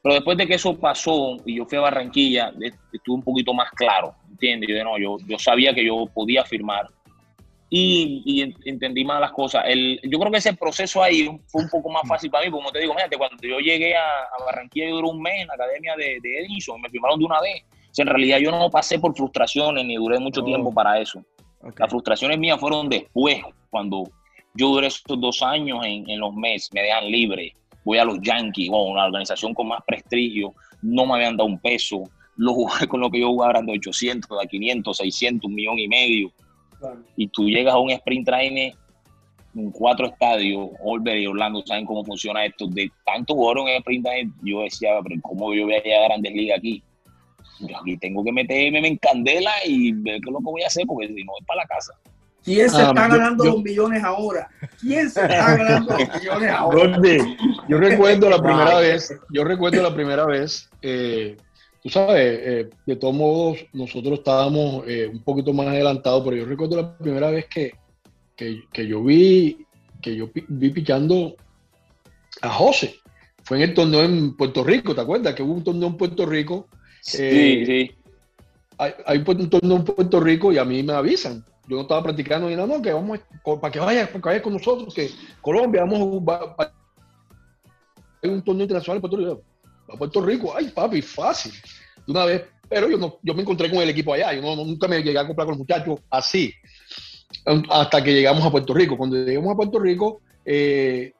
Pero 0.00 0.14
después 0.14 0.38
de 0.38 0.46
que 0.46 0.54
eso 0.54 0.78
pasó 0.78 1.38
y 1.44 1.56
yo 1.56 1.66
fui 1.66 1.78
a 1.78 1.80
Barranquilla, 1.80 2.52
estuve 2.92 3.16
un 3.16 3.22
poquito 3.24 3.52
más 3.52 3.72
claro, 3.72 4.14
¿entiendes? 4.30 4.68
Yo, 4.70 4.84
no, 4.84 4.96
yo, 4.96 5.16
yo 5.26 5.38
sabía 5.40 5.74
que 5.74 5.84
yo 5.84 6.06
podía 6.14 6.44
firmar 6.44 6.88
y, 7.68 8.54
entendí 8.64 9.04
más 9.04 9.20
las 9.20 9.32
cosas. 9.32 9.64
El, 9.66 9.98
yo 10.04 10.20
creo 10.20 10.30
que 10.30 10.38
ese 10.38 10.54
proceso 10.54 11.02
ahí 11.02 11.28
fue 11.48 11.64
un 11.64 11.68
poco 11.68 11.90
más 11.90 12.02
fácil 12.06 12.30
para 12.30 12.44
mí, 12.44 12.50
como 12.52 12.70
te 12.70 12.78
digo, 12.78 12.94
fíjate, 12.94 13.16
cuando 13.16 13.36
yo 13.42 13.58
llegué 13.58 13.96
a, 13.96 14.44
Barranquilla, 14.46 14.86
yo 14.88 14.96
duré 14.96 15.08
un 15.08 15.20
mes 15.20 15.40
en 15.40 15.48
la 15.48 15.54
academia 15.54 15.96
de, 15.96 16.20
de 16.22 16.44
Edison, 16.44 16.80
me 16.80 16.88
firmaron 16.90 17.18
de 17.18 17.24
una 17.24 17.40
vez. 17.40 17.64
en 17.96 18.06
realidad 18.06 18.38
yo 18.38 18.52
no 18.52 18.70
pasé 18.70 19.00
por 19.00 19.16
frustraciones 19.16 19.84
ni 19.84 19.96
duré 19.96 20.20
mucho 20.20 20.44
tiempo 20.44 20.72
para 20.72 21.00
eso. 21.00 21.24
Las 21.78 21.90
frustraciones 21.90 22.38
mías 22.38 22.58
fueron 22.58 22.88
después, 22.88 23.38
cuando 23.70 24.04
yo 24.54 24.68
duré 24.68 24.88
estos 24.88 25.20
dos 25.20 25.42
años 25.42 25.80
en, 25.84 26.18
los 26.18 26.34
Mets, 26.34 26.70
me 26.72 26.82
dejan 26.82 27.10
libre, 27.10 27.54
voy 27.84 27.98
a 27.98 28.04
los 28.04 28.20
Yankees, 28.20 28.68
una 28.68 29.06
organización 29.06 29.54
con 29.54 29.68
más 29.68 29.80
prestigio, 29.86 30.52
no 30.82 31.06
me 31.06 31.14
habían 31.14 31.36
dado 31.36 31.48
un 31.48 31.58
peso, 31.58 32.02
los 32.36 32.54
jugadores 32.54 32.86
con 32.88 33.00
lo 33.00 33.10
que 33.10 33.20
yo 33.20 33.28
jugaba 33.28 33.52
eran 33.52 33.66
de 33.66 33.72
800, 33.72 34.38
de 34.40 34.48
500, 34.48 34.96
600, 34.96 35.48
un 35.48 35.54
millón 35.54 35.78
y 35.78 35.88
medio. 35.88 36.32
Y 37.16 37.28
tú 37.28 37.48
llegas 37.48 37.74
a 37.74 37.78
un 37.78 37.90
sprint 37.90 38.26
training 38.26 38.72
en 39.54 39.70
cuatro 39.70 40.06
estadios, 40.06 40.70
Olver 40.82 41.18
y 41.18 41.26
Orlando 41.26 41.62
saben 41.64 41.86
cómo 41.86 42.04
funciona 42.04 42.44
esto, 42.44 42.66
de 42.66 42.90
tantos 43.04 43.36
jugadores 43.36 43.74
en 43.74 43.78
sprint 43.78 44.04
training, 44.04 44.32
yo 44.42 44.62
decía, 44.62 44.90
pero 45.02 45.20
¿cómo 45.22 45.54
yo 45.54 45.64
voy 45.64 45.74
a 45.74 45.82
llegar 45.82 46.02
a 46.02 46.08
Grandes 46.08 46.32
Ligas 46.32 46.58
aquí? 46.58 46.82
Yo 47.60 47.78
aquí 47.78 47.96
tengo 47.96 48.24
que 48.24 48.32
meterme 48.32 48.86
en 48.86 48.96
candela 48.96 49.52
y 49.64 49.92
ver 49.92 50.20
qué 50.20 50.28
es 50.28 50.32
lo 50.32 50.38
que 50.38 50.44
voy 50.44 50.62
a 50.62 50.66
hacer, 50.66 50.84
porque 50.86 51.08
si 51.08 51.24
no 51.24 51.32
es 51.38 51.46
para 51.46 51.62
la 51.62 51.66
casa. 51.66 51.92
¿Quién 52.44 52.68
se 52.68 52.82
ah, 52.82 52.88
está 52.88 53.08
ganando 53.08 53.44
los 53.44 53.62
millones 53.62 54.02
ahora? 54.02 54.48
¿Quién 54.80 55.08
se 55.08 55.22
está 55.22 55.56
ganando 55.56 55.96
los 55.96 56.08
millones 56.20 56.50
ahora? 56.50 57.00
Yo 57.68 57.78
recuerdo 57.78 58.28
la 58.28 58.42
primera 58.42 58.78
vez, 58.80 59.14
yo 59.30 59.44
recuerdo 59.44 59.82
la 59.82 59.94
primera 59.94 60.26
vez, 60.26 60.68
eh, 60.82 61.36
tú 61.82 61.88
sabes, 61.88 62.40
eh, 62.42 62.70
de 62.84 62.96
todos 62.96 63.14
modos 63.14 63.58
nosotros 63.72 64.18
estábamos 64.18 64.84
eh, 64.88 65.08
un 65.12 65.22
poquito 65.22 65.52
más 65.52 65.68
adelantados, 65.68 66.24
pero 66.24 66.36
yo 66.36 66.44
recuerdo 66.44 66.76
la 66.76 66.98
primera 66.98 67.30
vez 67.30 67.46
que, 67.46 67.74
que, 68.36 68.86
yo 68.88 69.04
vi 69.04 69.64
que 70.00 70.16
yo 70.16 70.28
vi 70.48 70.70
pichando 70.70 71.36
a 72.40 72.48
José. 72.48 72.96
Fue 73.44 73.56
en 73.56 73.64
el 73.64 73.74
torneo 73.74 74.02
en 74.02 74.36
Puerto 74.36 74.64
Rico, 74.64 74.94
¿te 74.94 75.00
acuerdas? 75.00 75.34
Que 75.34 75.42
hubo 75.44 75.54
un 75.54 75.64
torneo 75.64 75.88
en 75.88 75.96
Puerto 75.96 76.26
Rico. 76.26 76.66
Sí, 77.02 77.66
sí. 77.66 77.90
Hay, 78.78 78.94
hay 79.04 79.18
un 79.18 79.50
torneo 79.50 79.76
en 79.76 79.84
Puerto 79.84 80.20
Rico 80.20 80.50
y 80.52 80.58
a 80.58 80.64
mí 80.64 80.82
me 80.82 80.94
avisan 80.94 81.44
yo 81.68 81.76
no 81.76 81.82
estaba 81.82 82.02
practicando 82.02 82.50
y 82.50 82.56
no, 82.56 82.66
no, 82.66 82.82
que 82.82 82.92
vamos, 82.92 83.20
para 83.60 83.72
que 83.72 83.78
vaya, 83.78 84.06
para 84.06 84.20
que 84.20 84.28
vaya 84.28 84.42
con 84.42 84.52
nosotros, 84.52 84.92
que 84.92 85.10
Colombia, 85.40 85.84
vamos 85.84 86.22
a 86.28 86.72
hay 88.22 88.30
un 88.30 88.42
torneo 88.42 88.64
internacional 88.64 88.96
en 88.96 89.00
Puerto 89.00 89.16
Rico. 89.16 89.42
A 89.88 89.96
Puerto 89.96 90.22
Rico, 90.22 90.54
ay 90.56 90.68
papi, 90.68 91.02
fácil. 91.02 91.52
De 92.06 92.12
una 92.12 92.24
vez, 92.24 92.44
pero 92.68 92.88
yo 92.88 92.96
no, 92.98 93.18
yo 93.22 93.34
me 93.34 93.42
encontré 93.42 93.70
con 93.70 93.80
el 93.80 93.90
equipo 93.90 94.12
allá, 94.12 94.32
yo 94.32 94.42
nunca 94.56 94.86
me 94.86 95.02
llegué 95.02 95.18
a 95.18 95.26
comprar 95.26 95.46
con 95.46 95.52
los 95.52 95.58
muchachos 95.58 96.00
así, 96.10 96.52
hasta 97.70 98.02
que 98.02 98.12
llegamos 98.12 98.44
a 98.44 98.50
Puerto 98.50 98.74
Rico. 98.74 98.96
Cuando 98.96 99.16
llegamos 99.16 99.52
a 99.52 99.56
Puerto 99.56 99.78
Rico, 99.78 100.20
eh, 100.44 101.12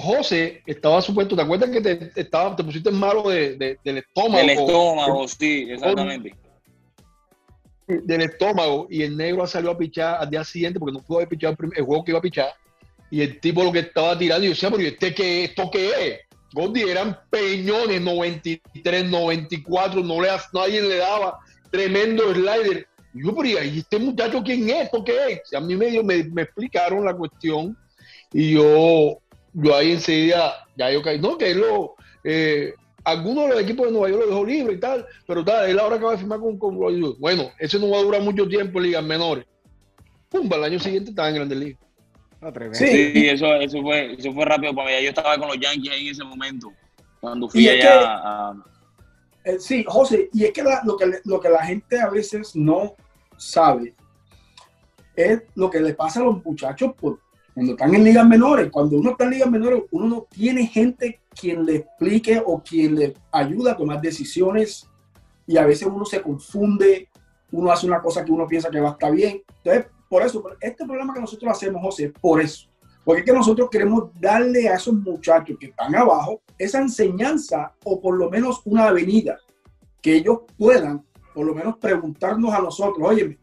José 0.00 0.62
estaba 0.66 1.00
supuesto, 1.00 1.36
¿te 1.36 1.42
acuerdas 1.42 1.70
que 1.70 1.80
te, 1.80 2.10
estaba, 2.16 2.56
te 2.56 2.64
pusiste 2.64 2.90
malo 2.90 3.28
de, 3.28 3.78
del 3.84 3.98
estómago? 3.98 4.38
Del 4.38 4.50
estómago, 4.50 5.28
sí, 5.28 5.68
exactamente 5.70 6.34
del 8.04 8.22
estómago 8.22 8.86
y 8.90 9.02
el 9.02 9.16
negro 9.16 9.46
salió 9.46 9.70
a 9.70 9.78
pichar 9.78 10.16
al 10.20 10.30
día 10.30 10.44
siguiente 10.44 10.78
porque 10.78 10.92
no 10.92 11.02
pudo 11.02 11.18
haber 11.18 11.28
pichado 11.28 11.56
el, 11.74 11.84
juego 11.84 12.04
que 12.04 12.12
iba 12.12 12.18
a 12.18 12.22
pichar. 12.22 12.52
Y 13.10 13.22
el 13.22 13.40
tipo 13.40 13.64
lo 13.64 13.72
que 13.72 13.80
estaba 13.80 14.16
tirando, 14.16 14.44
y 14.44 14.48
yo 14.48 14.54
decía, 14.54 14.70
pero 14.70 14.82
¿y 14.82 14.86
este 14.86 15.14
qué, 15.14 15.44
esto 15.44 15.70
qué 15.70 15.90
es? 16.06 16.20
Gondi 16.52 16.82
eran 16.82 17.18
peñones 17.28 18.00
93, 18.00 19.10
94, 19.10 20.02
no 20.02 20.20
le, 20.20 20.28
nadie 20.52 20.82
le 20.82 20.96
daba 20.96 21.38
tremendo 21.70 22.32
slider. 22.32 22.86
Y 23.14 23.24
yo, 23.24 23.34
pero 23.34 23.64
¿y 23.64 23.78
este 23.78 23.98
muchacho 23.98 24.42
quién 24.44 24.68
es? 24.70 24.84
¿Esto 24.84 25.04
qué 25.04 25.32
es? 25.32 25.54
a 25.54 25.60
mí 25.60 25.76
medio 25.76 26.04
me, 26.04 26.22
me 26.24 26.42
explicaron 26.42 27.04
la 27.04 27.14
cuestión 27.14 27.76
y 28.32 28.52
yo, 28.52 29.18
yo 29.52 29.74
ahí 29.74 29.92
enseguida, 29.92 30.66
ya 30.76 30.90
yo 30.90 31.02
caí, 31.02 31.18
no, 31.18 31.36
que 31.36 31.50
es 31.50 31.56
lo, 31.56 31.94
eh, 32.24 32.74
algunos 33.04 33.44
de 33.44 33.50
los 33.50 33.62
equipos 33.62 33.86
de 33.86 33.92
Nueva 33.92 34.08
York 34.10 34.22
lo 34.22 34.28
dejó 34.28 34.44
libre 34.44 34.74
y 34.74 34.80
tal, 34.80 35.06
pero 35.26 35.44
tal, 35.44 35.68
él 35.68 35.78
ahora 35.78 35.96
acaba 35.96 36.12
de 36.12 36.18
firmar 36.18 36.40
con, 36.40 36.58
con 36.58 36.76
Bueno, 37.18 37.50
eso 37.58 37.78
no 37.78 37.90
va 37.90 37.98
a 37.98 38.02
durar 38.02 38.22
mucho 38.22 38.46
tiempo 38.46 38.78
en 38.78 38.84
ligas 38.84 39.04
menores. 39.04 39.46
Pumba, 40.28 40.56
el 40.56 40.64
año 40.64 40.78
siguiente 40.78 41.10
estaba 41.10 41.28
en 41.28 41.34
Grandes 41.34 41.58
Ligas. 41.58 41.80
sí, 42.72 43.28
eso, 43.28 43.54
eso, 43.56 43.82
fue, 43.82 44.14
eso 44.14 44.32
fue 44.32 44.44
rápido 44.44 44.74
para 44.74 44.88
mí. 44.88 45.02
Yo 45.02 45.08
estaba 45.08 45.36
con 45.38 45.48
los 45.48 45.58
Yankees 45.58 45.92
ahí 45.92 46.06
en 46.06 46.12
ese 46.12 46.24
momento, 46.24 46.72
cuando 47.20 47.48
fui 47.48 47.68
allá 47.68 48.16
a... 48.16 48.54
Eh, 49.44 49.58
sí, 49.58 49.84
José, 49.86 50.28
y 50.34 50.44
es 50.44 50.52
que 50.52 50.62
lo, 50.62 50.96
que 50.96 51.20
lo 51.24 51.40
que 51.40 51.48
la 51.48 51.64
gente 51.64 51.98
a 51.98 52.10
veces 52.10 52.54
no 52.54 52.94
sabe 53.38 53.94
es 55.16 55.42
lo 55.54 55.70
que 55.70 55.80
le 55.80 55.94
pasa 55.94 56.20
a 56.20 56.24
los 56.24 56.44
muchachos 56.44 56.92
por, 56.94 57.18
cuando 57.60 57.72
están 57.72 57.94
en 57.94 58.04
ligas 58.04 58.26
menores. 58.26 58.70
Cuando 58.70 58.96
uno 58.96 59.10
está 59.10 59.24
en 59.24 59.30
ligas 59.32 59.50
menores, 59.50 59.82
uno 59.90 60.08
no 60.08 60.26
tiene 60.30 60.66
gente 60.66 61.20
quien 61.38 61.66
le 61.66 61.76
explique 61.76 62.42
o 62.42 62.62
quien 62.62 62.94
le 62.94 63.14
ayuda 63.30 63.72
a 63.72 63.76
tomar 63.76 64.00
decisiones 64.00 64.88
y 65.46 65.58
a 65.58 65.66
veces 65.66 65.86
uno 65.86 66.06
se 66.06 66.22
confunde, 66.22 67.10
uno 67.52 67.70
hace 67.70 67.86
una 67.86 68.00
cosa 68.00 68.24
que 68.24 68.32
uno 68.32 68.46
piensa 68.46 68.70
que 68.70 68.80
va 68.80 68.88
a 68.88 68.92
estar 68.92 69.12
bien. 69.12 69.42
Entonces, 69.58 69.92
por 70.08 70.22
eso, 70.22 70.42
este 70.58 70.86
programa 70.86 71.12
que 71.12 71.20
nosotros 71.20 71.52
hacemos, 71.52 71.82
José, 71.82 72.04
es 72.06 72.12
por 72.18 72.40
eso. 72.40 72.66
Porque 73.04 73.20
es 73.20 73.26
que 73.26 73.32
nosotros 73.34 73.68
queremos 73.70 74.04
darle 74.18 74.66
a 74.66 74.76
esos 74.76 74.94
muchachos 74.94 75.58
que 75.60 75.66
están 75.66 75.94
abajo 75.94 76.40
esa 76.56 76.80
enseñanza 76.80 77.74
o 77.84 78.00
por 78.00 78.16
lo 78.16 78.30
menos 78.30 78.62
una 78.64 78.88
avenida 78.88 79.36
que 80.00 80.16
ellos 80.16 80.38
puedan 80.56 81.04
por 81.34 81.44
lo 81.44 81.54
menos 81.54 81.76
preguntarnos 81.76 82.54
a 82.54 82.60
nosotros, 82.60 83.06
oye, 83.06 83.38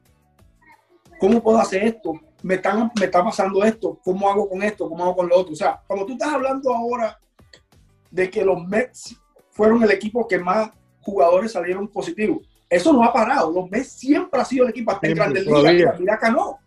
¿cómo 1.19 1.41
puedo 1.43 1.59
hacer 1.59 1.83
esto? 1.83 2.19
Me, 2.43 2.55
están, 2.55 2.91
me 2.99 3.05
está 3.05 3.23
pasando 3.23 3.63
esto, 3.63 3.99
¿cómo 4.03 4.29
hago 4.29 4.47
con 4.47 4.61
esto? 4.61 4.87
¿Cómo 4.87 5.03
hago 5.03 5.15
con 5.15 5.27
lo 5.27 5.37
otro? 5.37 5.53
O 5.53 5.55
sea, 5.55 5.81
cuando 5.87 6.05
tú 6.05 6.13
estás 6.13 6.33
hablando 6.33 6.73
ahora 6.73 7.19
de 8.11 8.29
que 8.29 8.45
los 8.45 8.65
Mets 8.65 9.15
fueron 9.51 9.83
el 9.83 9.91
equipo 9.91 10.27
que 10.27 10.37
más 10.37 10.69
jugadores 11.01 11.51
salieron 11.51 11.87
positivos. 11.87 12.47
Eso 12.69 12.93
no 12.93 13.03
ha 13.03 13.13
parado. 13.13 13.51
Los 13.51 13.69
Mets 13.69 13.91
siempre 13.91 14.39
ha 14.39 14.45
sido 14.45 14.65
el 14.65 14.71
equipo 14.71 14.91
hasta 14.91 15.07
en 15.07 15.15
Grandes 15.15 15.45
Ligas. 15.45 15.99
Mira 15.99 16.15
acá 16.15 16.29
no. 16.29 16.59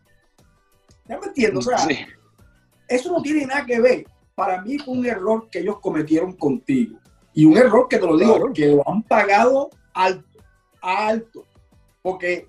¿Ya 1.07 1.19
me 1.19 1.27
entiendo? 1.27 1.61
O 1.61 1.63
sea, 1.63 1.77
eso 2.89 3.13
no 3.13 3.23
tiene 3.23 3.47
nada 3.47 3.65
que 3.67 3.81
ver. 3.81 4.05
Para 4.35 4.63
mí 4.63 4.79
fue 4.79 4.95
un 4.95 5.07
error 5.07 5.49
que 5.51 5.61
ellos 5.61 5.79
cometieron 5.81 6.33
contigo. 6.33 6.99
Y 7.35 7.45
un 7.45 7.57
error 7.57 7.87
que 7.89 7.99
te 7.99 8.07
lo 8.07 8.17
digo, 8.17 8.53
que 8.53 8.69
lo 8.69 8.89
han 8.89 9.03
pagado 9.03 9.71
alto, 9.95 10.41
alto. 10.81 11.47
Porque 12.03 12.49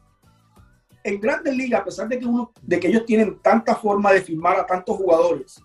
en 1.04 1.20
Grandes 1.20 1.56
Ligas, 1.56 1.82
a 1.82 1.86
pesar 1.86 2.08
de 2.08 2.20
que, 2.20 2.26
uno, 2.26 2.52
de 2.62 2.80
que 2.80 2.88
ellos 2.88 3.06
tienen 3.06 3.40
tanta 3.40 3.76
forma 3.76 4.12
de 4.12 4.22
firmar 4.22 4.60
a 4.60 4.66
tantos 4.66 4.96
jugadores, 4.96 5.62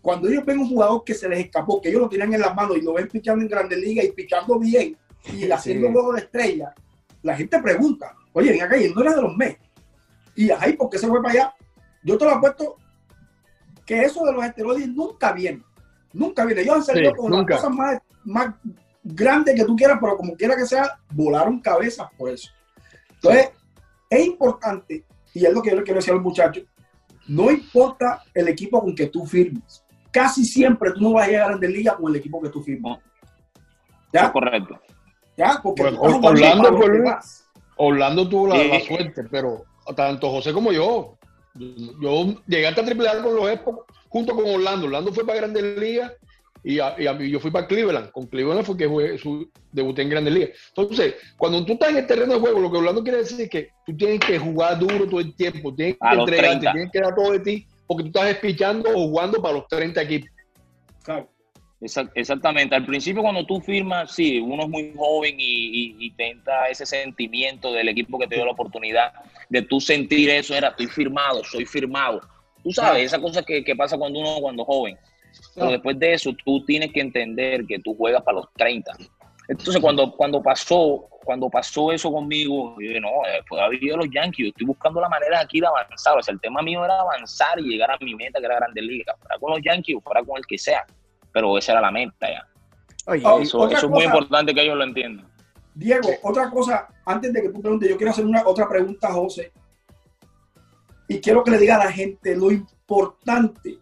cuando 0.00 0.28
ellos 0.28 0.44
ven 0.44 0.60
un 0.60 0.68
jugador 0.68 1.04
que 1.04 1.14
se 1.14 1.28
les 1.28 1.40
escapó, 1.40 1.80
que 1.80 1.88
ellos 1.88 2.02
lo 2.02 2.08
tienen 2.08 2.32
en 2.34 2.40
las 2.40 2.54
manos 2.54 2.76
y 2.76 2.82
lo 2.82 2.94
ven 2.94 3.08
pichando 3.08 3.42
en 3.42 3.48
Grandes 3.48 3.78
Ligas 3.78 4.04
y 4.06 4.12
pichando 4.12 4.58
bien 4.58 4.96
y 5.32 5.50
haciendo 5.50 5.90
juego 5.90 6.12
de 6.12 6.20
estrella, 6.20 6.74
la 7.22 7.36
gente 7.36 7.60
pregunta, 7.60 8.14
oye, 8.32 8.50
ven 8.50 8.62
acá, 8.62 8.76
y 8.76 8.92
no 8.92 9.02
era 9.02 9.14
de 9.14 9.22
los 9.22 9.36
Mets. 9.36 9.60
Y 10.36 10.50
ahí, 10.50 10.74
¿por 10.74 10.88
qué 10.88 10.98
se 10.98 11.08
fue 11.08 11.20
para 11.20 11.34
allá? 11.34 11.54
Yo 12.02 12.16
te 12.16 12.24
lo 12.24 12.30
apuesto 12.30 12.76
que 13.84 14.02
eso 14.02 14.24
de 14.24 14.32
los 14.32 14.44
esteroides 14.44 14.88
nunca 14.88 15.32
viene. 15.32 15.62
Nunca 16.12 16.44
viene. 16.44 16.62
Ellos 16.62 16.76
han 16.76 16.84
salido 16.84 17.12
con 17.14 17.32
las 17.32 17.46
cosas 17.46 17.70
más, 17.70 17.98
más 18.24 18.54
grandes 19.02 19.54
que 19.56 19.64
tú 19.64 19.74
quieras, 19.74 19.98
pero 20.00 20.16
como 20.16 20.34
quiera 20.34 20.56
que 20.56 20.66
sea, 20.66 20.98
volaron 21.10 21.60
cabezas 21.60 22.08
por 22.16 22.30
eso. 22.30 22.50
Entonces, 23.14 23.50
es 24.10 24.26
importante, 24.26 25.04
y 25.34 25.44
es 25.44 25.52
lo 25.52 25.62
que 25.62 25.70
yo 25.70 25.76
le 25.76 25.82
quiero 25.82 25.98
decir 25.98 26.14
al 26.14 26.20
muchacho, 26.20 26.62
no 27.26 27.50
importa 27.50 28.22
el 28.34 28.48
equipo 28.48 28.80
con 28.80 28.94
que 28.94 29.06
tú 29.06 29.26
firmes, 29.26 29.84
casi 30.10 30.44
siempre 30.44 30.92
tú 30.92 31.00
no 31.00 31.12
vas 31.12 31.26
a 31.26 31.30
llegar 31.30 31.44
a 31.44 31.48
Grandes 31.48 31.70
Ligas 31.70 31.94
con 31.96 32.10
el 32.10 32.16
equipo 32.16 32.40
que 32.40 32.48
tú 32.48 32.62
firmas. 32.62 32.98
¿Ya? 34.12 34.32
correcto. 34.32 34.80
¿Ya? 35.36 35.60
Porque 35.62 35.82
Orlando, 35.82 36.80
Orlando 37.76 38.28
tuvo 38.28 38.48
la, 38.48 38.80
suerte, 38.80 39.24
pero 39.30 39.64
tanto 39.94 40.30
José 40.30 40.52
como 40.52 40.72
yo, 40.72 41.16
yo 41.54 42.34
llegué 42.46 42.66
hasta 42.66 42.84
triple 42.84 43.08
A 43.08 43.22
con 43.22 43.36
los 43.36 43.50
Expos 43.50 43.80
junto 44.08 44.34
con 44.34 44.48
Orlando. 44.48 44.86
Orlando 44.86 45.12
fue 45.12 45.24
para 45.24 45.40
Grandes 45.40 45.78
Ligas 45.78 46.12
y, 46.64 46.76
yo 46.76 47.40
fui 47.40 47.50
para 47.50 47.66
Cleveland. 47.66 48.10
Con 48.10 48.26
Cleveland 48.26 48.64
fue 48.64 48.76
que 48.76 48.86
jugué, 48.86 49.18
su, 49.18 49.50
debuté 49.72 50.02
en 50.02 50.10
Grandes 50.10 50.34
Ligas. 50.34 50.50
Entonces, 50.76 51.14
cuando 51.36 51.64
tú 51.64 51.74
estás 51.74 51.90
en 51.90 51.98
el 51.98 52.06
terreno 52.06 52.34
de 52.34 52.40
juego, 52.40 52.60
lo 52.60 52.70
que 52.70 52.78
Orlando 52.78 53.02
quiere 53.02 53.18
decir 53.18 53.40
es 53.40 53.50
que 53.50 53.70
tú 53.86 53.96
tienes 53.96 54.20
que 54.20 54.38
jugar 54.38 54.78
duro 54.78 55.06
todo 55.06 55.20
el 55.20 55.34
tiempo, 55.34 55.74
tienes 55.74 55.96
que 55.96 56.18
entregarte, 56.18 56.66
tienes 56.72 56.90
que 56.92 57.00
dar 57.00 57.14
todo 57.14 57.32
de 57.32 57.40
ti, 57.40 57.66
porque 57.86 58.04
tú 58.04 58.08
estás 58.08 58.30
espichando 58.30 58.90
o 58.90 59.08
jugando 59.08 59.40
para 59.40 59.54
los 59.54 59.68
30 59.68 60.02
equipos. 60.02 60.30
Claro. 61.02 61.28
Exactamente. 61.80 62.74
Al 62.74 62.84
principio 62.84 63.22
cuando 63.22 63.46
tú 63.46 63.60
firmas, 63.60 64.12
sí, 64.12 64.40
uno 64.40 64.64
es 64.64 64.68
muy 64.68 64.92
joven 64.96 65.36
y, 65.38 65.94
y, 65.98 66.10
te 66.10 66.30
entra 66.30 66.68
ese 66.68 66.84
sentimiento 66.84 67.72
del 67.72 67.88
equipo 67.88 68.18
que 68.18 68.26
te 68.26 68.34
dio 68.34 68.44
la 68.44 68.50
oportunidad 68.50 69.12
de 69.48 69.62
tú 69.62 69.80
sentir 69.80 70.28
eso, 70.30 70.56
era, 70.56 70.68
estoy 70.68 70.88
firmado, 70.88 71.44
soy 71.44 71.64
firmado. 71.64 72.20
Tú 72.64 72.72
sabes, 72.72 73.04
esa 73.04 73.20
cosa 73.20 73.42
que, 73.42 73.62
que 73.62 73.76
pasa 73.76 73.96
cuando 73.96 74.18
uno 74.18 74.40
cuando 74.40 74.64
joven. 74.64 74.98
Pero 75.54 75.70
después 75.70 75.98
de 75.98 76.14
eso, 76.14 76.32
tú 76.44 76.64
tienes 76.64 76.92
que 76.92 77.00
entender 77.00 77.66
que 77.66 77.78
tú 77.80 77.94
juegas 77.94 78.22
para 78.22 78.36
los 78.38 78.52
30. 78.54 78.92
Entonces, 79.48 79.80
cuando, 79.80 80.12
cuando, 80.12 80.42
pasó, 80.42 81.08
cuando 81.24 81.48
pasó 81.48 81.90
eso 81.90 82.12
conmigo, 82.12 82.74
yo 82.78 82.88
dije, 82.88 83.00
no, 83.00 83.08
después 83.32 83.60
haber 83.60 83.80
los 83.80 84.08
Yankees, 84.10 84.46
yo 84.46 84.48
estoy 84.50 84.66
buscando 84.66 85.00
la 85.00 85.08
manera 85.08 85.40
aquí 85.40 85.58
de 85.58 85.66
avanzar. 85.66 86.18
O 86.18 86.22
sea, 86.22 86.34
el 86.34 86.40
tema 86.40 86.60
mío 86.60 86.84
era 86.84 87.00
avanzar 87.00 87.58
y 87.58 87.62
llegar 87.62 87.90
a 87.90 87.96
mi 88.00 88.14
meta, 88.14 88.38
que 88.40 88.46
era 88.46 88.56
Grandes 88.56 88.84
Ligas, 88.84 89.16
fuera 89.18 89.38
con 89.38 89.50
los 89.52 89.60
Yankees 89.62 89.96
o 89.96 90.00
fuera 90.02 90.22
con 90.22 90.36
el 90.36 90.46
que 90.46 90.58
sea. 90.58 90.84
Pero 91.32 91.56
esa 91.56 91.72
era 91.72 91.80
la 91.80 91.90
meta 91.90 92.28
ya. 92.28 92.46
eso, 93.40 93.68
es 93.68 93.88
muy 93.88 94.04
importante 94.04 94.54
que 94.54 94.62
ellos 94.62 94.76
lo 94.76 94.84
entiendan. 94.84 95.26
Diego, 95.74 96.10
otra 96.22 96.50
cosa, 96.50 96.88
antes 97.06 97.32
de 97.32 97.40
que 97.40 97.48
tú 97.48 97.62
preguntes, 97.62 97.88
yo 97.88 97.96
quiero 97.96 98.10
hacer 98.10 98.26
una 98.26 98.46
otra 98.46 98.68
pregunta 98.68 99.08
a 99.08 99.12
José. 99.12 99.50
Y 101.08 101.20
quiero 101.20 101.42
que 101.42 101.52
le 101.52 101.58
diga 101.58 101.76
a 101.76 101.84
la 101.84 101.92
gente 101.92 102.36
lo 102.36 102.50
importante 102.50 103.78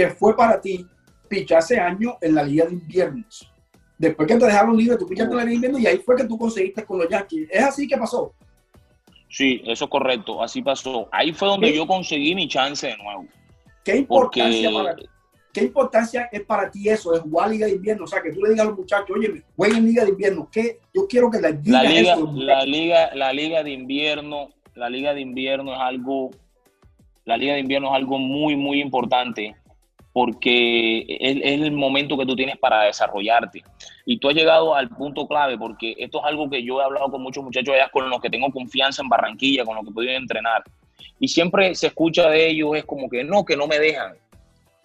que 0.00 0.08
fue 0.08 0.34
para 0.34 0.58
ti 0.58 0.86
pichar 1.28 1.58
ese 1.58 1.78
año 1.78 2.16
en 2.22 2.34
la 2.34 2.42
Liga 2.42 2.64
de 2.64 2.72
Inviernos. 2.72 3.52
Después 3.98 4.26
que 4.26 4.36
te 4.36 4.46
dejaron 4.46 4.74
libre, 4.74 4.96
tú 4.96 5.06
pichaste 5.06 5.30
en 5.30 5.36
la 5.36 5.44
Liga 5.44 5.50
de 5.50 5.54
Inviernos 5.56 5.80
y 5.82 5.86
ahí 5.86 5.98
fue 5.98 6.16
que 6.16 6.24
tú 6.24 6.38
conseguiste 6.38 6.86
con 6.86 6.98
los 6.98 7.08
Yankees. 7.08 7.48
¿Es 7.50 7.62
así 7.62 7.86
que 7.86 7.98
pasó? 7.98 8.32
Sí, 9.28 9.60
eso 9.66 9.84
es 9.84 9.90
correcto, 9.90 10.42
así 10.42 10.62
pasó. 10.62 11.06
Ahí 11.12 11.32
fue 11.32 11.48
donde 11.48 11.74
yo 11.74 11.86
conseguí 11.86 12.34
mi 12.34 12.48
chance 12.48 12.86
de 12.86 12.96
nuevo. 12.96 13.26
¿Qué 13.84 13.96
importancia, 13.96 14.70
para, 14.72 14.96
¿Qué 15.52 15.64
importancia 15.64 16.28
es 16.32 16.42
para 16.44 16.70
ti 16.70 16.88
eso, 16.88 17.12
de 17.12 17.20
jugar 17.20 17.50
Liga 17.50 17.66
de 17.66 17.72
Invierno? 17.72 18.04
O 18.04 18.06
sea, 18.06 18.22
que 18.22 18.32
tú 18.32 18.40
le 18.40 18.50
digas 18.50 18.64
a 18.64 18.70
los 18.70 18.78
muchachos, 18.78 19.10
oye, 19.14 19.42
jueguen 19.54 19.84
Liga 19.84 20.04
de 20.04 20.10
Invierno. 20.10 20.48
¿Qué? 20.50 20.78
Yo 20.94 21.06
quiero 21.06 21.30
que 21.30 21.40
les 21.40 21.62
digas 21.62 21.84
la 21.84 21.90
liga, 21.90 22.16
La 22.32 22.64
liga, 22.64 23.14
la 23.14 23.32
Liga 23.34 23.62
de 23.62 23.70
Invierno, 23.70 24.48
la 24.74 24.88
Liga 24.88 25.12
de 25.12 25.20
Invierno 25.20 25.74
es 25.74 25.78
algo, 25.78 26.30
la 27.26 27.36
Liga 27.36 27.52
de 27.52 27.60
Invierno 27.60 27.88
es 27.88 27.94
algo 27.94 28.18
muy, 28.18 28.56
muy 28.56 28.80
importante 28.80 29.56
porque 30.12 31.06
es, 31.08 31.36
el 31.42 31.72
momento 31.72 32.18
que 32.18 32.26
tú 32.26 32.34
tienes 32.34 32.58
para 32.58 32.82
desarrollarte. 32.82 33.62
Y 34.04 34.18
tú 34.18 34.28
has 34.28 34.34
llegado 34.34 34.74
al 34.74 34.88
punto 34.88 35.26
clave, 35.26 35.56
porque 35.56 35.94
esto 35.98 36.18
es 36.18 36.24
algo 36.24 36.50
que 36.50 36.64
yo 36.64 36.80
he 36.80 36.84
hablado 36.84 37.10
con 37.10 37.22
muchos 37.22 37.44
muchachos 37.44 37.74
allá 37.74 37.88
con 37.90 38.10
los 38.10 38.20
que 38.20 38.30
tengo 38.30 38.50
confianza 38.50 39.02
en 39.02 39.08
Barranquilla, 39.08 39.64
con 39.64 39.76
los 39.76 39.84
que 39.84 39.90
he 39.90 39.94
podido 39.94 40.12
entrenar. 40.12 40.64
Y 41.18 41.28
siempre 41.28 41.74
se 41.74 41.88
escucha 41.88 42.28
de 42.28 42.48
ellos, 42.48 42.76
es 42.76 42.84
como 42.84 43.08
que 43.08 43.22
no, 43.22 43.44
que 43.44 43.56
no 43.56 43.66
me 43.66 43.78
dejan. 43.78 44.14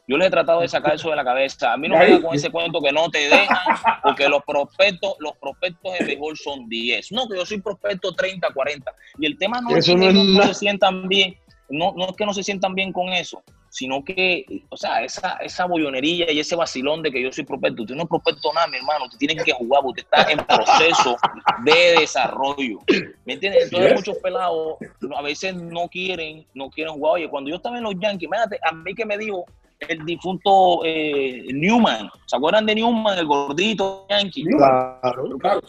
Yo 0.08 0.18
les 0.18 0.28
he 0.28 0.32
tratado 0.32 0.62
de 0.62 0.68
sacar 0.68 0.96
eso 0.96 1.10
de 1.10 1.16
la 1.16 1.24
cabeza. 1.24 1.74
A 1.74 1.78
mí 1.78 1.88
no 1.88 1.98
me 1.98 2.08
da 2.08 2.22
con 2.22 2.36
ese 2.36 2.52
cuento 2.52 2.80
que 2.80 2.92
no 2.92 3.10
te 3.10 3.28
dejan, 3.28 3.58
porque 4.04 4.30
los 4.30 4.44
prospectos, 4.44 5.16
los 5.20 5.36
prospectos 5.38 5.98
de 5.98 6.06
béisbol 6.06 6.38
son 6.38 6.70
10. 6.70 7.12
No, 7.12 7.28
que 7.28 7.38
yo 7.38 7.46
soy 7.46 7.60
prospecto 7.60 8.14
30, 8.14 8.48
40. 8.54 8.92
Y 9.18 9.26
el 9.26 9.38
tema 9.38 9.62
no 9.62 9.76
es 9.76 9.86
que 9.86 9.96
no, 9.96 10.44
se 10.44 10.54
sientan 10.54 11.08
bien, 11.08 11.36
no, 11.70 11.94
no 11.98 12.10
es 12.10 12.16
que 12.16 12.26
no 12.26 12.34
se 12.36 12.44
sientan 12.44 12.76
bien 12.76 12.94
con 12.94 13.10
eso, 13.10 13.42
sino 13.76 14.06
que, 14.06 14.46
o 14.70 14.78
sea, 14.78 15.04
esa, 15.04 15.34
esa 15.42 15.66
bollonería 15.66 16.32
y 16.32 16.40
ese 16.40 16.56
vacilón 16.56 17.04
de 17.04 17.12
que 17.12 17.22
yo 17.22 17.30
soy 17.30 17.44
prospecto, 17.44 17.82
usted 17.82 17.94
no 17.96 18.04
es 18.04 18.08
prospecto 18.10 18.54
nada, 18.54 18.68
mi 18.68 18.78
hermano, 18.78 19.04
usted 19.04 19.18
tiene 19.18 19.36
que 19.36 19.52
jugar, 19.52 19.82
usted 19.84 20.04
está 20.04 20.32
en 20.32 20.38
proceso 20.38 21.18
de 21.66 22.00
desarrollo, 22.00 22.80
¿me 23.26 23.34
entiendes? 23.34 23.66
Entonces 23.66 23.96
muchos 23.96 24.18
pelados 24.20 24.78
a 25.14 25.22
veces 25.22 25.56
no 25.56 25.90
quieren, 25.90 26.46
no 26.54 26.70
quieren 26.70 26.94
jugar, 26.94 27.16
oye, 27.16 27.30
cuando 27.30 27.50
yo 27.50 27.58
estaba 27.58 27.78
en 27.78 27.84
los 27.84 27.96
Yankees, 28.00 28.28
imagínate, 28.28 28.60
a 28.64 28.72
mí 28.72 28.96
que 28.96 29.06
me 29.06 29.18
dijo 29.18 29.44
el 29.82 30.06
difunto 30.06 30.80
eh, 30.86 31.46
Newman, 31.54 32.10
¿se 32.28 32.38
acuerdan 32.38 32.66
de 32.66 32.76
Newman, 32.76 33.20
el 33.20 33.26
gordito 33.26 34.06
Yankee? 34.10 34.46
Claro, 34.46 35.38
claro. 35.38 35.62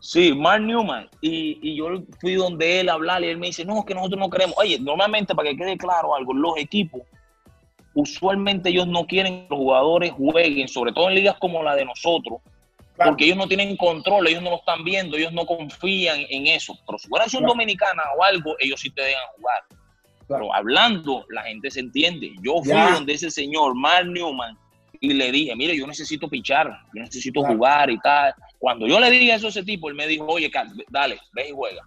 Sí, 0.00 0.34
Mark 0.34 0.62
Newman. 0.62 1.08
Y, 1.22 1.58
y, 1.62 1.76
yo 1.76 1.88
fui 2.20 2.34
donde 2.34 2.80
él 2.80 2.88
a 2.90 2.94
hablar 2.94 3.22
y 3.22 3.28
él 3.28 3.38
me 3.38 3.48
dice, 3.48 3.64
no, 3.66 3.78
es 3.78 3.84
que 3.84 3.94
nosotros 3.94 4.18
no 4.18 4.30
queremos. 4.30 4.56
Oye, 4.58 4.78
normalmente, 4.78 5.34
para 5.34 5.50
que 5.50 5.56
quede 5.56 5.76
claro 5.76 6.14
algo, 6.14 6.32
los 6.32 6.56
equipos 6.56 7.02
usualmente 7.94 8.70
ellos 8.70 8.86
no 8.86 9.06
quieren 9.06 9.42
que 9.42 9.46
los 9.50 9.58
jugadores 9.58 10.12
jueguen, 10.12 10.68
sobre 10.68 10.92
todo 10.92 11.08
en 11.08 11.16
ligas 11.16 11.36
como 11.38 11.62
la 11.62 11.74
de 11.74 11.84
nosotros, 11.84 12.40
porque 12.96 13.24
ellos 13.24 13.36
no 13.36 13.48
tienen 13.48 13.76
control, 13.76 14.28
ellos 14.28 14.42
no 14.42 14.50
lo 14.50 14.56
están 14.56 14.84
viendo, 14.84 15.16
ellos 15.16 15.32
no 15.32 15.46
confían 15.46 16.20
en 16.28 16.46
eso. 16.46 16.78
Pero 16.86 16.98
si 16.98 17.08
fuera 17.08 17.26
un 17.38 17.46
dominicana 17.46 18.02
o 18.18 18.22
algo, 18.22 18.54
ellos 18.58 18.80
sí 18.80 18.90
te 18.90 19.02
dejan 19.02 19.24
jugar. 19.36 19.62
Pero 20.28 20.54
hablando, 20.54 21.24
la 21.30 21.42
gente 21.42 21.70
se 21.70 21.80
entiende. 21.80 22.32
Yo 22.42 22.62
fui 22.62 22.74
donde 22.92 23.14
ese 23.14 23.30
señor, 23.30 23.74
Mark 23.74 24.06
Newman, 24.06 24.56
y 25.00 25.14
le 25.14 25.32
dije, 25.32 25.56
mire, 25.56 25.76
yo 25.76 25.86
necesito 25.86 26.28
pichar, 26.28 26.68
yo 26.94 27.02
necesito 27.02 27.42
jugar 27.42 27.90
y 27.90 27.98
tal. 28.00 28.34
Cuando 28.58 28.86
yo 28.86 29.00
le 29.00 29.10
dije 29.10 29.32
eso 29.32 29.46
a 29.46 29.50
ese 29.50 29.64
tipo, 29.64 29.88
él 29.88 29.94
me 29.94 30.06
dijo, 30.06 30.26
oye, 30.26 30.50
dale, 30.90 31.18
ve 31.32 31.48
y 31.48 31.52
juega. 31.52 31.82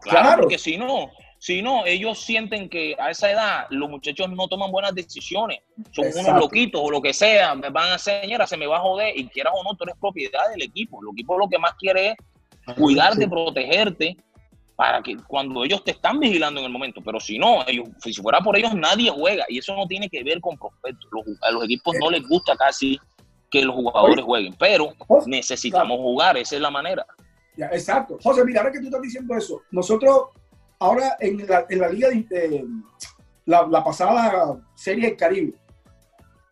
claro. 0.00 0.40
porque 0.40 0.56
si 0.56 0.78
no, 0.78 1.10
si 1.38 1.62
no, 1.62 1.86
ellos 1.86 2.18
sienten 2.18 2.68
que 2.68 2.96
a 2.98 3.10
esa 3.10 3.30
edad 3.30 3.66
los 3.70 3.88
muchachos 3.88 4.28
no 4.30 4.48
toman 4.48 4.72
buenas 4.72 4.94
decisiones, 4.94 5.60
son 5.92 6.06
unos 6.06 6.40
loquitos 6.40 6.80
o 6.82 6.90
lo 6.90 7.00
que 7.00 7.14
sea, 7.14 7.54
me 7.54 7.70
van 7.70 7.90
a 7.90 7.94
hacer, 7.94 8.22
señora, 8.22 8.46
se 8.46 8.56
me 8.56 8.66
va 8.66 8.78
a 8.78 8.80
joder 8.80 9.16
y 9.16 9.28
quieras 9.28 9.52
o 9.56 9.62
no, 9.62 9.76
tú 9.76 9.84
eres 9.84 9.94
propiedad 10.00 10.50
del 10.50 10.62
equipo. 10.62 11.00
El 11.00 11.12
equipo 11.12 11.38
lo 11.38 11.48
que 11.48 11.58
más 11.58 11.74
quiere 11.74 12.10
es 12.10 12.74
cuidarte, 12.74 13.28
protegerte, 13.28 14.16
para 14.74 15.00
que 15.00 15.16
cuando 15.16 15.64
ellos 15.64 15.82
te 15.84 15.92
están 15.92 16.18
vigilando 16.18 16.60
en 16.60 16.66
el 16.66 16.72
momento, 16.72 17.00
pero 17.04 17.20
si 17.20 17.38
no, 17.38 17.64
ellos, 17.66 17.88
si 18.00 18.12
fuera 18.14 18.40
por 18.40 18.56
ellos, 18.56 18.74
nadie 18.74 19.10
juega 19.10 19.44
y 19.48 19.58
eso 19.58 19.76
no 19.76 19.86
tiene 19.86 20.08
que 20.08 20.24
ver 20.24 20.40
con 20.40 20.58
prospectos. 20.58 21.08
a 21.42 21.50
los 21.52 21.64
equipos 21.64 21.94
no 22.00 22.10
les 22.10 22.26
gusta 22.26 22.56
casi 22.56 22.98
que 23.50 23.62
los 23.62 23.76
jugadores 23.76 24.24
jueguen, 24.24 24.54
pero 24.58 24.92
necesitamos 25.26 25.98
jugar, 25.98 26.36
esa 26.36 26.56
es 26.56 26.62
la 26.62 26.70
manera. 26.70 27.06
Ya, 27.56 27.66
exacto. 27.66 28.18
José, 28.22 28.44
mira, 28.44 28.60
ahora 28.60 28.72
que 28.72 28.78
tú 28.78 28.86
estás 28.86 29.02
diciendo 29.02 29.34
eso, 29.36 29.62
nosotros 29.72 30.28
ahora 30.78 31.16
en 31.20 31.46
la, 31.46 31.66
en 31.68 31.78
la 31.80 31.88
liga 31.88 32.08
de, 32.08 32.66
la, 33.46 33.84
pasada 33.84 34.60
serie 34.74 35.08
del 35.08 35.16
Caribe, 35.16 35.54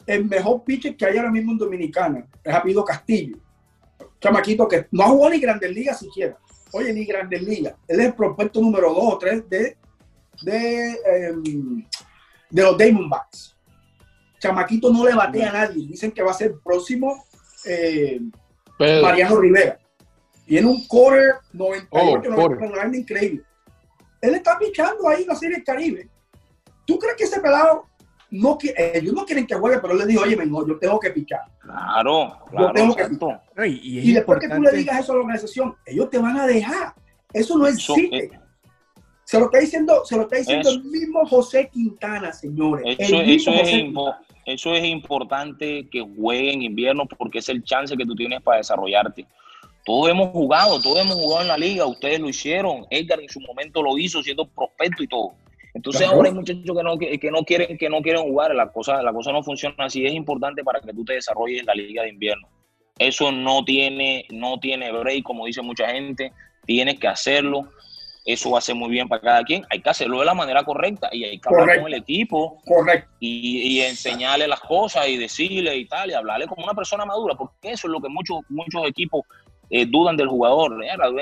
el 0.06 0.24
mejor 0.24 0.62
pitcher 0.64 0.96
que 0.96 1.06
hay 1.06 1.16
ahora 1.16 1.30
mismo 1.30 1.52
en 1.52 1.58
Dominicana 1.58 2.26
es 2.42 2.54
Apido 2.54 2.84
Castillo. 2.84 3.36
Chamaquito 4.20 4.66
que 4.68 4.86
no 4.92 5.04
ha 5.04 5.08
jugado 5.08 5.34
ni 5.34 5.40
Grandes 5.40 5.70
Ligas 5.70 5.98
siquiera. 5.98 6.36
Oye, 6.72 6.92
ni 6.92 7.04
Grandes 7.04 7.42
Ligas. 7.42 7.74
Él 7.88 8.00
es 8.00 8.06
el 8.06 8.14
propuesto 8.14 8.60
número 8.60 8.92
2 8.92 8.98
o 9.02 9.18
3 9.18 9.48
de, 9.48 9.76
de, 10.42 10.88
em, 11.06 11.86
de 12.50 12.62
los 12.62 12.78
Diamondbacks. 12.78 13.56
Chamaquito 14.38 14.92
no 14.92 15.04
le 15.04 15.14
batea 15.14 15.50
a 15.50 15.52
nadie. 15.52 15.86
Dicen 15.86 16.12
que 16.12 16.22
va 16.22 16.30
a 16.30 16.34
ser 16.34 16.52
el 16.52 16.60
próximo 16.60 17.24
eh, 17.64 18.20
Mariano 18.78 19.40
Rivera. 19.40 19.78
Tiene 20.46 20.68
un 20.68 20.86
quarter 20.86 21.34
98, 21.52 21.90
oh, 21.90 22.48
99, 22.48 22.98
increíble. 22.98 23.42
Él 24.26 24.34
está 24.34 24.58
pichando 24.58 25.08
ahí 25.08 25.22
en 25.22 25.28
la 25.28 25.34
Serie 25.34 25.62
Caribe. 25.62 26.08
¿Tú 26.84 26.98
crees 26.98 27.16
que 27.16 27.24
ese 27.24 27.40
pelado 27.40 27.86
no 28.30 28.58
quiere, 28.58 28.98
ellos 28.98 29.14
no 29.14 29.24
quieren 29.24 29.46
que 29.46 29.54
juegue, 29.54 29.78
pero 29.78 29.92
él 29.92 30.00
le 30.00 30.06
dijo, 30.06 30.22
oye, 30.22 30.36
mejor, 30.36 30.68
yo 30.68 30.78
tengo 30.78 30.98
que 30.98 31.10
pichar. 31.10 31.40
Claro, 31.58 32.38
claro. 32.50 32.68
Yo 32.68 32.72
tengo 32.72 32.96
que 32.96 33.04
pichar. 33.04 33.42
y, 33.66 34.12
después 34.12 34.40
que 34.40 34.48
tú 34.48 34.60
le 34.60 34.72
digas 34.72 35.00
eso 35.00 35.12
a 35.12 35.16
la 35.16 35.20
organización, 35.22 35.76
ellos 35.84 36.10
te 36.10 36.18
van 36.18 36.36
a 36.36 36.46
dejar. 36.46 36.94
Eso 37.32 37.56
no 37.56 37.66
existe. 37.66 38.30
se 39.24 39.38
lo 39.38 39.46
está 39.46 39.58
diciendo, 39.58 40.04
se 40.04 40.16
lo 40.16 40.22
está 40.22 40.36
diciendo 40.36 40.70
el 40.70 40.84
mismo 40.84 41.26
José 41.26 41.68
Quintana, 41.72 42.32
señores. 42.32 42.96
Eso, 42.98 43.20
eso, 43.20 43.50
es 43.52 43.84
eso 44.46 44.74
es 44.74 44.84
importante 44.84 45.88
que 45.90 46.00
jueguen 46.00 46.56
en 46.56 46.62
invierno 46.62 47.06
porque 47.06 47.38
es 47.38 47.48
el 47.48 47.62
chance 47.64 47.96
que 47.96 48.06
tú 48.06 48.14
tienes 48.14 48.40
para 48.42 48.58
desarrollarte. 48.58 49.26
Todos 49.86 50.10
hemos 50.10 50.30
jugado, 50.30 50.80
todos 50.80 50.98
hemos 50.98 51.14
jugado 51.14 51.42
en 51.42 51.48
la 51.48 51.56
liga, 51.56 51.86
ustedes 51.86 52.18
lo 52.18 52.28
hicieron, 52.28 52.84
Edgar 52.90 53.20
en 53.20 53.28
su 53.28 53.40
momento 53.40 53.80
lo 53.80 53.96
hizo 53.96 54.20
siendo 54.20 54.44
prospecto 54.44 55.04
y 55.04 55.06
todo. 55.06 55.34
Entonces 55.74 56.08
ahora 56.08 56.28
hay 56.28 56.34
muchachos 56.34 56.64
que 56.64 56.82
no, 56.82 56.98
que, 56.98 57.30
no 57.30 57.44
quieren, 57.44 57.78
que 57.78 57.88
no 57.88 58.02
quieren 58.02 58.22
jugar, 58.24 58.52
la 58.52 58.72
cosa, 58.72 59.00
la 59.00 59.12
cosa 59.12 59.30
no 59.30 59.44
funciona 59.44 59.76
así, 59.78 60.04
es 60.04 60.12
importante 60.12 60.64
para 60.64 60.80
que 60.80 60.92
tú 60.92 61.04
te 61.04 61.12
desarrolles 61.12 61.60
en 61.60 61.66
la 61.66 61.74
liga 61.74 62.02
de 62.02 62.08
invierno. 62.08 62.48
Eso 62.98 63.30
no 63.30 63.64
tiene, 63.64 64.26
no 64.30 64.58
tiene 64.58 64.90
break, 64.90 65.22
como 65.22 65.46
dice 65.46 65.62
mucha 65.62 65.88
gente, 65.88 66.32
tienes 66.64 66.98
que 66.98 67.06
hacerlo. 67.06 67.68
eso 68.24 68.50
va 68.50 68.58
a 68.58 68.62
ser 68.62 68.74
muy 68.74 68.90
bien 68.90 69.06
para 69.06 69.22
cada 69.22 69.44
quien. 69.44 69.64
Hay 69.70 69.82
que 69.82 69.90
hacerlo 69.90 70.18
de 70.18 70.24
la 70.24 70.34
manera 70.34 70.64
correcta 70.64 71.10
y 71.12 71.22
hay 71.22 71.38
que 71.38 71.48
hablar 71.48 71.78
con 71.78 71.86
el 71.86 71.94
equipo 71.94 72.60
Correcto. 72.66 73.08
Y, 73.20 73.82
enseñarle 73.82 74.48
las 74.48 74.60
cosas 74.60 75.06
y 75.06 75.16
decirle 75.16 75.76
y 75.76 75.86
tal, 75.86 76.10
y 76.10 76.14
hablarle 76.14 76.48
como 76.48 76.64
una 76.64 76.74
persona 76.74 77.04
madura, 77.04 77.36
porque 77.36 77.70
eso 77.70 77.86
es 77.86 77.92
lo 77.92 78.00
que 78.00 78.08
muchos, 78.08 78.40
muchos 78.48 78.84
equipos 78.88 79.22
eh, 79.70 79.86
dudan 79.86 80.16
del 80.16 80.28
jugador. 80.28 80.76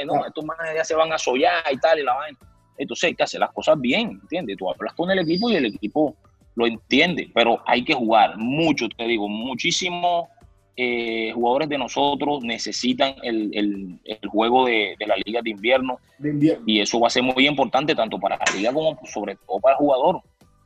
No, 0.06 0.26
estos 0.26 0.44
manes 0.44 0.74
ya 0.74 0.84
se 0.84 0.94
van 0.94 1.12
a 1.12 1.18
sollar 1.18 1.62
y 1.70 1.78
tal, 1.78 1.98
y 1.98 2.02
la 2.02 2.14
vaina. 2.14 2.38
Entonces 2.76 3.08
hay 3.08 3.14
que 3.14 3.22
hacer 3.22 3.40
las 3.40 3.52
cosas 3.52 3.80
bien, 3.80 4.18
¿entiendes? 4.22 4.56
Tú 4.56 4.70
hablas 4.70 4.94
con 4.94 5.10
el 5.10 5.20
equipo 5.20 5.48
y 5.50 5.56
el 5.56 5.66
equipo 5.66 6.16
lo 6.56 6.66
entiende, 6.66 7.30
pero 7.34 7.60
hay 7.66 7.84
que 7.84 7.94
jugar 7.94 8.36
mucho, 8.36 8.88
te 8.88 9.04
digo, 9.04 9.28
muchísimo 9.28 10.28
eh, 10.76 11.30
jugadores 11.32 11.68
de 11.68 11.78
nosotros 11.78 12.42
necesitan 12.42 13.14
el, 13.22 14.00
el, 14.04 14.28
juego 14.28 14.66
de, 14.66 14.96
la 15.06 15.14
liga 15.24 15.40
de 15.40 15.50
invierno, 15.50 15.98
y 16.66 16.80
eso 16.80 16.98
va 16.98 17.06
a 17.06 17.10
ser 17.10 17.22
muy 17.22 17.46
importante 17.46 17.94
tanto 17.94 18.18
para 18.18 18.36
la 18.36 18.56
liga 18.56 18.72
como 18.72 18.98
sobre 19.04 19.36
todo 19.36 19.60
para 19.60 19.74
el 19.74 19.78
jugador. 19.78 20.20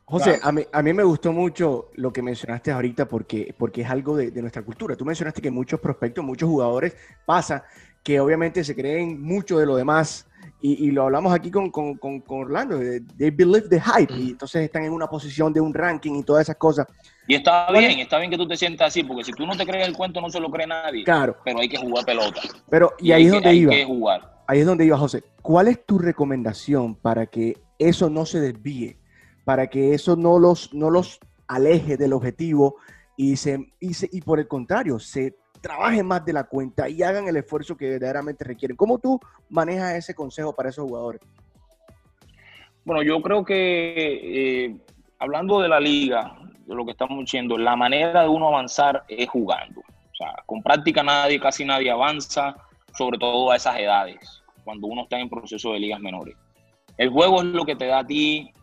José, 0.09 0.39
a, 0.41 0.51
mí, 0.51 0.63
a 0.71 0.81
mí 0.81 0.93
me 0.93 1.03
gustó 1.03 1.31
mucho 1.31 1.91
lo 1.95 2.11
que 2.11 2.21
mencionaste 2.21 2.71
ahorita 2.71 3.07
porque, 3.07 3.53
porque 3.57 3.81
es 3.81 3.89
algo 3.89 4.17
de, 4.17 4.31
de, 4.31 4.41
nuestra 4.41 4.63
cultura. 4.63 4.95
Tú 4.95 5.05
mencionaste 5.05 5.41
que 5.41 5.51
muchos 5.51 5.79
prospectos, 5.79 6.25
muchos 6.25 6.49
jugadores 6.49 6.95
pasa 7.25 7.63
que 8.03 8.19
obviamente 8.19 8.63
se 8.63 8.75
creen 8.75 9.21
mucho 9.21 9.59
de 9.59 9.65
lo 9.65 9.75
demás 9.75 10.25
y, 10.61 10.91
lo 10.91 11.03
hablamos 11.03 11.33
aquí 11.33 11.49
con, 11.49 11.71
con, 11.71 11.95
con, 11.95 12.23
Orlando, 12.27 12.79
they 13.17 13.29
believe 13.29 13.69
the 13.69 13.79
hype, 13.79 14.13
y 14.13 14.31
entonces 14.31 14.63
están 14.63 14.83
en 14.83 14.91
una 14.91 15.07
posición 15.07 15.53
de 15.53 15.61
un 15.61 15.73
ranking 15.73 16.15
y 16.15 16.23
todas 16.23 16.43
esas 16.43 16.57
cosas. 16.57 16.85
Y 17.27 17.35
está 17.35 17.71
bien, 17.71 17.97
está 17.99 18.17
bien 18.17 18.29
que 18.29 18.37
tú 18.37 18.45
te 18.45 18.57
sientas 18.57 18.87
así, 18.87 19.03
porque 19.03 19.23
si 19.23 19.31
tú 19.31 19.45
no 19.45 19.55
te 19.55 19.65
crees 19.65 19.87
el 19.87 19.95
cuento 19.95 20.19
no 20.19 20.29
se 20.29 20.39
lo 20.39 20.51
cree 20.51 20.67
nadie. 20.67 21.05
Claro. 21.05 21.37
Pero 21.45 21.59
hay 21.59 21.69
que 21.69 21.77
jugar 21.77 22.03
pelota. 22.03 22.41
Pero, 22.69 22.93
y, 22.99 23.13
ahí 23.13 23.25
es 23.27 23.31
donde 23.31 23.53
iba. 23.53 23.73
Ahí 24.47 24.59
es 24.59 24.65
donde 24.65 24.85
iba, 24.85 24.97
José. 24.97 25.23
¿Cuál 25.41 25.69
es 25.69 25.85
tu 25.85 25.97
recomendación 25.97 26.95
para 26.95 27.27
que 27.27 27.55
eso 27.77 28.09
no 28.09 28.25
se 28.25 28.41
desvíe? 28.41 28.97
Para 29.49 29.65
que 29.65 29.95
eso 29.95 30.15
no 30.15 30.37
los, 30.37 30.71
no 30.75 30.91
los 30.91 31.19
aleje 31.47 31.97
del 31.97 32.13
objetivo 32.13 32.75
y, 33.17 33.35
se, 33.35 33.73
y, 33.79 33.95
se, 33.95 34.07
y 34.11 34.21
por 34.21 34.39
el 34.39 34.47
contrario, 34.47 34.99
se 34.99 35.37
trabajen 35.59 36.05
más 36.05 36.23
de 36.23 36.33
la 36.33 36.43
cuenta 36.43 36.87
y 36.87 37.01
hagan 37.01 37.27
el 37.27 37.35
esfuerzo 37.35 37.75
que 37.75 37.89
verdaderamente 37.89 38.43
requieren. 38.43 38.77
¿Cómo 38.77 38.99
tú 38.99 39.19
manejas 39.49 39.95
ese 39.95 40.13
consejo 40.13 40.53
para 40.53 40.69
esos 40.69 40.87
jugadores? 40.87 41.21
Bueno, 42.85 43.01
yo 43.01 43.19
creo 43.23 43.43
que 43.43 44.65
eh, 44.65 44.77
hablando 45.17 45.59
de 45.61 45.67
la 45.67 45.79
liga, 45.79 46.37
de 46.67 46.75
lo 46.75 46.85
que 46.85 46.91
estamos 46.91 47.17
diciendo, 47.17 47.57
la 47.57 47.75
manera 47.75 48.21
de 48.21 48.29
uno 48.29 48.49
avanzar 48.49 49.03
es 49.07 49.27
jugando. 49.29 49.79
O 49.79 50.15
sea, 50.15 50.43
con 50.45 50.61
práctica 50.61 51.01
nadie, 51.01 51.39
casi 51.39 51.65
nadie 51.65 51.89
avanza, 51.89 52.55
sobre 52.95 53.17
todo 53.17 53.49
a 53.49 53.55
esas 53.55 53.79
edades, 53.79 54.43
cuando 54.63 54.85
uno 54.85 55.05
está 55.05 55.19
en 55.19 55.27
proceso 55.27 55.73
de 55.73 55.79
ligas 55.79 55.99
menores. 55.99 56.35
El 56.97 57.09
juego 57.09 57.39
es 57.39 57.45
lo 57.45 57.65
que 57.65 57.75
te 57.75 57.87
da 57.87 58.01
a 58.01 58.05
ti 58.05 58.53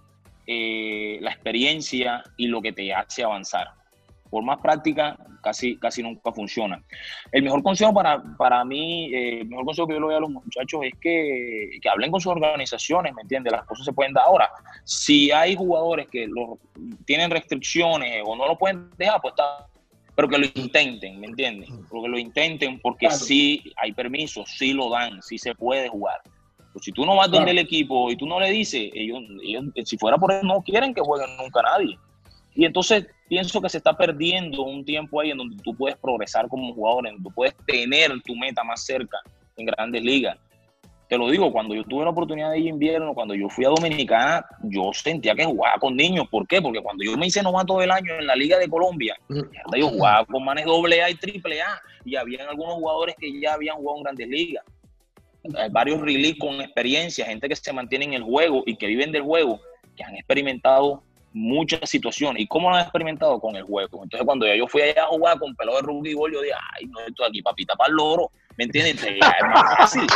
eh, 0.46 1.18
la 1.20 1.30
experiencia 1.30 2.22
y 2.36 2.46
lo 2.46 2.62
que 2.62 2.72
te 2.72 2.92
hace 2.92 3.24
avanzar 3.24 3.68
por 4.30 4.42
más 4.42 4.58
práctica, 4.60 5.16
casi, 5.42 5.76
casi 5.78 6.02
nunca 6.02 6.32
funciona. 6.32 6.82
El 7.32 7.42
mejor 7.42 7.62
consejo 7.62 7.94
para, 7.94 8.22
para 8.36 8.64
mí, 8.64 9.14
eh, 9.14 9.40
el 9.40 9.48
mejor 9.48 9.64
consejo 9.64 9.86
que 9.86 9.94
yo 9.94 10.00
le 10.00 10.06
doy 10.06 10.14
a 10.16 10.20
los 10.20 10.30
muchachos 10.30 10.80
es 10.82 10.92
que, 11.00 11.78
que, 11.80 11.88
hablen 11.88 12.10
con 12.10 12.20
sus 12.20 12.32
organizaciones, 12.32 13.14
¿me 13.14 13.22
entiendes? 13.22 13.52
Las 13.52 13.64
cosas 13.64 13.84
se 13.84 13.92
pueden 13.92 14.12
dar. 14.12 14.24
Ahora, 14.24 14.50
si 14.84 15.30
hay 15.30 15.54
jugadores 15.54 16.08
que 16.08 16.26
lo, 16.26 16.58
tienen 17.04 17.30
restricciones 17.30 18.22
o 18.26 18.36
no 18.36 18.46
lo 18.46 18.58
pueden 18.58 18.90
dejar, 18.96 19.20
pues 19.20 19.32
está, 19.32 19.68
pero 20.14 20.28
que 20.28 20.38
lo 20.38 20.46
intenten, 20.54 21.20
¿me 21.20 21.26
entiendes? 21.26 21.70
Porque 21.88 22.08
lo 22.08 22.18
intenten 22.18 22.80
porque 22.80 23.10
sí 23.10 23.72
hay 23.76 23.92
permiso, 23.92 24.44
sí 24.46 24.72
lo 24.72 24.90
dan, 24.90 25.22
sí 25.22 25.38
se 25.38 25.54
puede 25.54 25.88
jugar. 25.88 26.20
Pues 26.76 26.84
si 26.84 26.92
tú 26.92 27.06
no 27.06 27.16
vas 27.16 27.30
donde 27.30 27.52
el 27.52 27.58
equipo 27.58 28.10
y 28.10 28.16
tú 28.16 28.26
no 28.26 28.38
le 28.38 28.50
dices, 28.50 28.90
ellos, 28.92 29.22
ellos 29.42 29.64
si 29.82 29.96
fuera 29.96 30.18
por 30.18 30.30
eso, 30.30 30.44
no 30.44 30.60
quieren 30.60 30.92
que 30.92 31.00
jueguen 31.00 31.34
nunca 31.38 31.62
nadie. 31.62 31.98
Y 32.54 32.66
entonces 32.66 33.06
pienso 33.30 33.62
que 33.62 33.70
se 33.70 33.78
está 33.78 33.96
perdiendo 33.96 34.62
un 34.62 34.84
tiempo 34.84 35.18
ahí 35.18 35.30
en 35.30 35.38
donde 35.38 35.56
tú 35.62 35.74
puedes 35.74 35.96
progresar 35.96 36.48
como 36.48 36.74
jugador, 36.74 37.06
en 37.06 37.14
donde 37.14 37.30
tú 37.30 37.34
puedes 37.34 37.56
tener 37.66 38.12
tu 38.26 38.36
meta 38.36 38.62
más 38.62 38.84
cerca 38.84 39.16
en 39.56 39.64
grandes 39.64 40.02
ligas. 40.02 40.36
Te 41.08 41.16
lo 41.16 41.30
digo, 41.30 41.50
cuando 41.50 41.74
yo 41.74 41.82
tuve 41.84 42.04
la 42.04 42.10
oportunidad 42.10 42.50
de 42.50 42.58
ir 42.58 42.66
invierno, 42.66 43.14
cuando 43.14 43.34
yo 43.34 43.48
fui 43.48 43.64
a 43.64 43.70
Dominicana, 43.70 44.44
yo 44.64 44.90
sentía 44.92 45.34
que 45.34 45.46
jugaba 45.46 45.78
con 45.78 45.96
niños. 45.96 46.28
¿Por 46.30 46.46
qué? 46.46 46.60
Porque 46.60 46.82
cuando 46.82 47.02
yo 47.04 47.16
me 47.16 47.28
hice 47.28 47.42
novato 47.42 47.78
del 47.78 47.90
año 47.90 48.18
en 48.18 48.26
la 48.26 48.36
Liga 48.36 48.58
de 48.58 48.68
Colombia, 48.68 49.16
yo 49.30 49.88
jugaba 49.88 50.26
con 50.26 50.44
manes 50.44 50.66
doble 50.66 51.02
A 51.02 51.08
y 51.08 51.14
triple 51.14 51.62
A, 51.62 51.80
y 52.04 52.16
habían 52.16 52.46
algunos 52.48 52.74
jugadores 52.74 53.16
que 53.18 53.40
ya 53.40 53.54
habían 53.54 53.76
jugado 53.76 53.96
en 53.96 54.02
grandes 54.02 54.28
ligas. 54.28 54.64
Hay 55.56 55.70
varios 55.70 56.00
release 56.00 56.38
con 56.38 56.60
experiencia, 56.60 57.26
gente 57.26 57.48
que 57.48 57.56
se 57.56 57.72
mantiene 57.72 58.06
en 58.06 58.14
el 58.14 58.22
juego 58.22 58.62
y 58.66 58.76
que 58.76 58.86
viven 58.86 59.12
del 59.12 59.22
juego, 59.22 59.60
que 59.96 60.04
han 60.04 60.14
experimentado 60.14 61.02
muchas 61.36 61.88
situaciones. 61.88 62.42
¿Y 62.42 62.46
cómo 62.46 62.70
lo 62.70 62.76
han 62.76 62.82
experimentado? 62.82 63.38
Con 63.38 63.56
el 63.56 63.62
juego. 63.62 64.02
Entonces, 64.02 64.24
cuando 64.24 64.46
yo 64.54 64.66
fui 64.66 64.80
allá 64.82 65.04
a 65.04 65.08
jugar 65.08 65.38
con 65.38 65.54
pelo 65.54 65.76
de 65.76 65.82
rugby 65.82 66.14
ball, 66.14 66.32
yo 66.32 66.40
dije, 66.40 66.54
ay, 66.74 66.86
no, 66.86 67.00
esto 67.00 67.24
aquí, 67.24 67.42
papita 67.42 67.74
para 67.74 67.90
el 67.90 67.96
loro. 67.96 68.30
¿Me 68.56 68.64
entiendes? 68.64 69.04
es 69.04 69.18
más 69.52 69.76
fácil. 69.76 70.06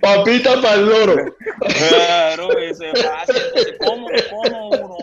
Papita 0.00 0.62
para 0.62 0.74
el 0.74 0.86
loro. 0.86 1.36
Claro, 1.88 2.58
eso 2.58 2.84
es 2.84 3.04
fácil. 3.04 3.36
Entonces, 3.36 3.74
¿cómo, 3.84 4.06
¿cómo, 4.30 4.68
uno 4.68 4.96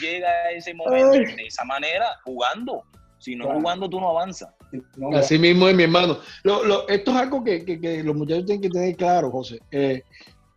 llega 0.00 0.28
a 0.28 0.50
ese 0.50 0.74
momento? 0.74 1.12
De 1.12 1.46
esa 1.46 1.64
manera, 1.64 2.18
jugando. 2.24 2.82
Si 3.18 3.34
no 3.34 3.52
jugando, 3.52 3.88
tú 3.88 4.00
no 4.00 4.10
avanzas. 4.10 4.50
Así 5.14 5.38
mismo 5.38 5.68
es 5.68 5.74
mi 5.74 5.84
hermano. 5.84 6.18
Lo, 6.42 6.64
lo, 6.64 6.88
esto 6.88 7.10
es 7.12 7.16
algo 7.16 7.42
que, 7.42 7.64
que, 7.64 7.80
que, 7.80 8.02
los 8.02 8.14
muchachos 8.14 8.46
tienen 8.46 8.62
que 8.62 8.70
tener 8.70 8.96
claro, 8.96 9.30
José. 9.30 9.60
Eh, 9.70 10.02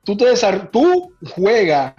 tú, 0.03 0.17
te 0.17 0.25
tú 0.71 1.13
juegas 1.35 1.93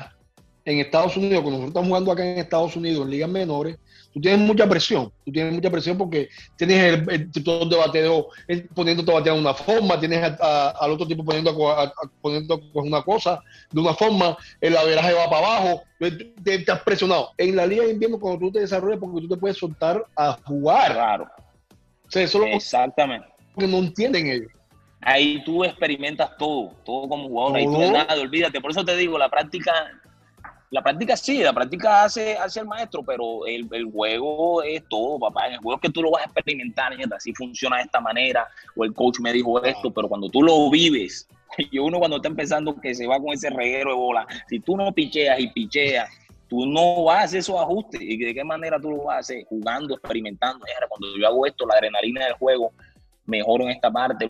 en 0.64 0.78
Estados 0.78 1.16
Unidos, 1.16 1.42
cuando 1.42 1.58
nosotros 1.58 1.68
estamos 1.68 1.88
jugando 1.88 2.12
acá 2.12 2.30
en 2.30 2.38
Estados 2.38 2.76
Unidos, 2.76 3.04
en 3.04 3.10
ligas 3.10 3.30
menores, 3.30 3.78
tú 4.12 4.20
tienes 4.20 4.40
mucha 4.40 4.68
presión. 4.68 5.12
Tú 5.24 5.32
tienes 5.32 5.52
mucha 5.52 5.70
presión 5.70 5.96
porque 5.96 6.28
tienes 6.56 6.82
el, 6.82 7.10
el 7.10 7.30
de 7.30 7.76
bateo 7.76 8.28
poniéndote 8.74 9.10
a 9.10 9.14
batear 9.14 9.34
de 9.36 9.40
una 9.40 9.54
forma, 9.54 9.98
tienes 9.98 10.22
al 10.40 10.90
otro 10.90 11.06
tipo 11.06 11.24
poniendo, 11.24 11.70
a, 11.70 11.92
poniendo 12.20 12.60
una 12.74 13.02
cosa 13.02 13.40
de 13.70 13.80
una 13.80 13.94
forma, 13.94 14.36
el 14.60 14.76
averaje 14.76 15.12
va 15.12 15.30
para 15.30 15.46
abajo, 15.46 15.82
te, 15.98 16.64
has 16.70 16.80
presionado. 16.82 17.30
En 17.38 17.56
la 17.56 17.66
liga 17.66 17.84
de 17.84 17.92
invierno, 17.92 18.18
cuando 18.18 18.40
tú 18.40 18.52
te 18.52 18.60
desarrollas, 18.60 18.98
porque 18.98 19.20
tú 19.22 19.28
te 19.28 19.36
puedes 19.36 19.56
soltar 19.56 20.04
a 20.16 20.38
jugar. 20.44 20.92
Claro. 20.92 21.26
Exactamente. 22.12 23.28
Porque 23.54 23.70
no 23.70 23.78
entienden 23.78 24.26
ellos 24.26 24.50
ahí 25.00 25.42
tú 25.44 25.64
experimentas 25.64 26.36
todo, 26.36 26.72
todo 26.84 27.08
como 27.08 27.28
jugador, 27.28 27.56
ahí 27.56 27.64
tú 27.64 27.92
nada, 27.92 28.20
olvídate, 28.20 28.60
por 28.60 28.70
eso 28.70 28.84
te 28.84 28.96
digo, 28.96 29.18
la 29.18 29.28
práctica, 29.28 29.72
la 30.70 30.82
práctica 30.82 31.16
sí, 31.16 31.42
la 31.42 31.52
práctica 31.52 32.04
hace, 32.04 32.36
hace 32.36 32.60
el 32.60 32.66
maestro, 32.66 33.02
pero 33.02 33.44
el, 33.44 33.68
juego 33.92 34.62
es 34.62 34.84
todo, 34.88 35.18
papá, 35.18 35.48
el 35.48 35.58
juego 35.58 35.76
es 35.76 35.82
que 35.82 35.92
tú 35.92 36.00
lo 36.00 36.12
vas 36.12 36.22
a 36.22 36.26
experimentar, 36.26 36.92
así 37.14 37.34
funciona 37.34 37.78
de 37.78 37.82
esta 37.82 38.00
manera, 38.00 38.46
o 38.76 38.84
el 38.84 38.94
coach 38.94 39.18
me 39.18 39.32
dijo 39.32 39.62
esto, 39.64 39.90
pero 39.92 40.08
cuando 40.08 40.28
tú 40.28 40.42
lo 40.42 40.70
vives, 40.70 41.28
y 41.58 41.78
uno 41.78 41.98
cuando 41.98 42.16
está 42.16 42.28
empezando 42.28 42.80
que 42.80 42.94
se 42.94 43.06
va 43.06 43.18
con 43.18 43.32
ese 43.32 43.50
reguero 43.50 43.90
de 43.90 43.96
bola, 43.96 44.26
si 44.48 44.60
tú 44.60 44.76
no 44.76 44.92
picheas 44.92 45.40
y 45.40 45.48
picheas, 45.48 46.08
tú 46.48 46.64
no 46.66 47.02
vas 47.04 47.18
a 47.18 47.22
hacer 47.24 47.40
esos 47.40 47.60
ajustes, 47.60 48.00
y 48.00 48.16
de 48.16 48.32
qué 48.32 48.44
manera 48.44 48.78
tú 48.80 48.90
lo 48.90 49.04
vas 49.04 49.28
a 49.28 49.34
jugando, 49.48 49.94
experimentando, 49.94 50.64
cuando 50.88 51.18
yo 51.18 51.26
hago 51.26 51.46
esto, 51.46 51.66
la 51.66 51.74
adrenalina 51.74 52.26
del 52.26 52.34
juego, 52.34 52.72
mejoro 53.26 53.64
en 53.64 53.70
esta 53.70 53.90
parte, 53.90 54.28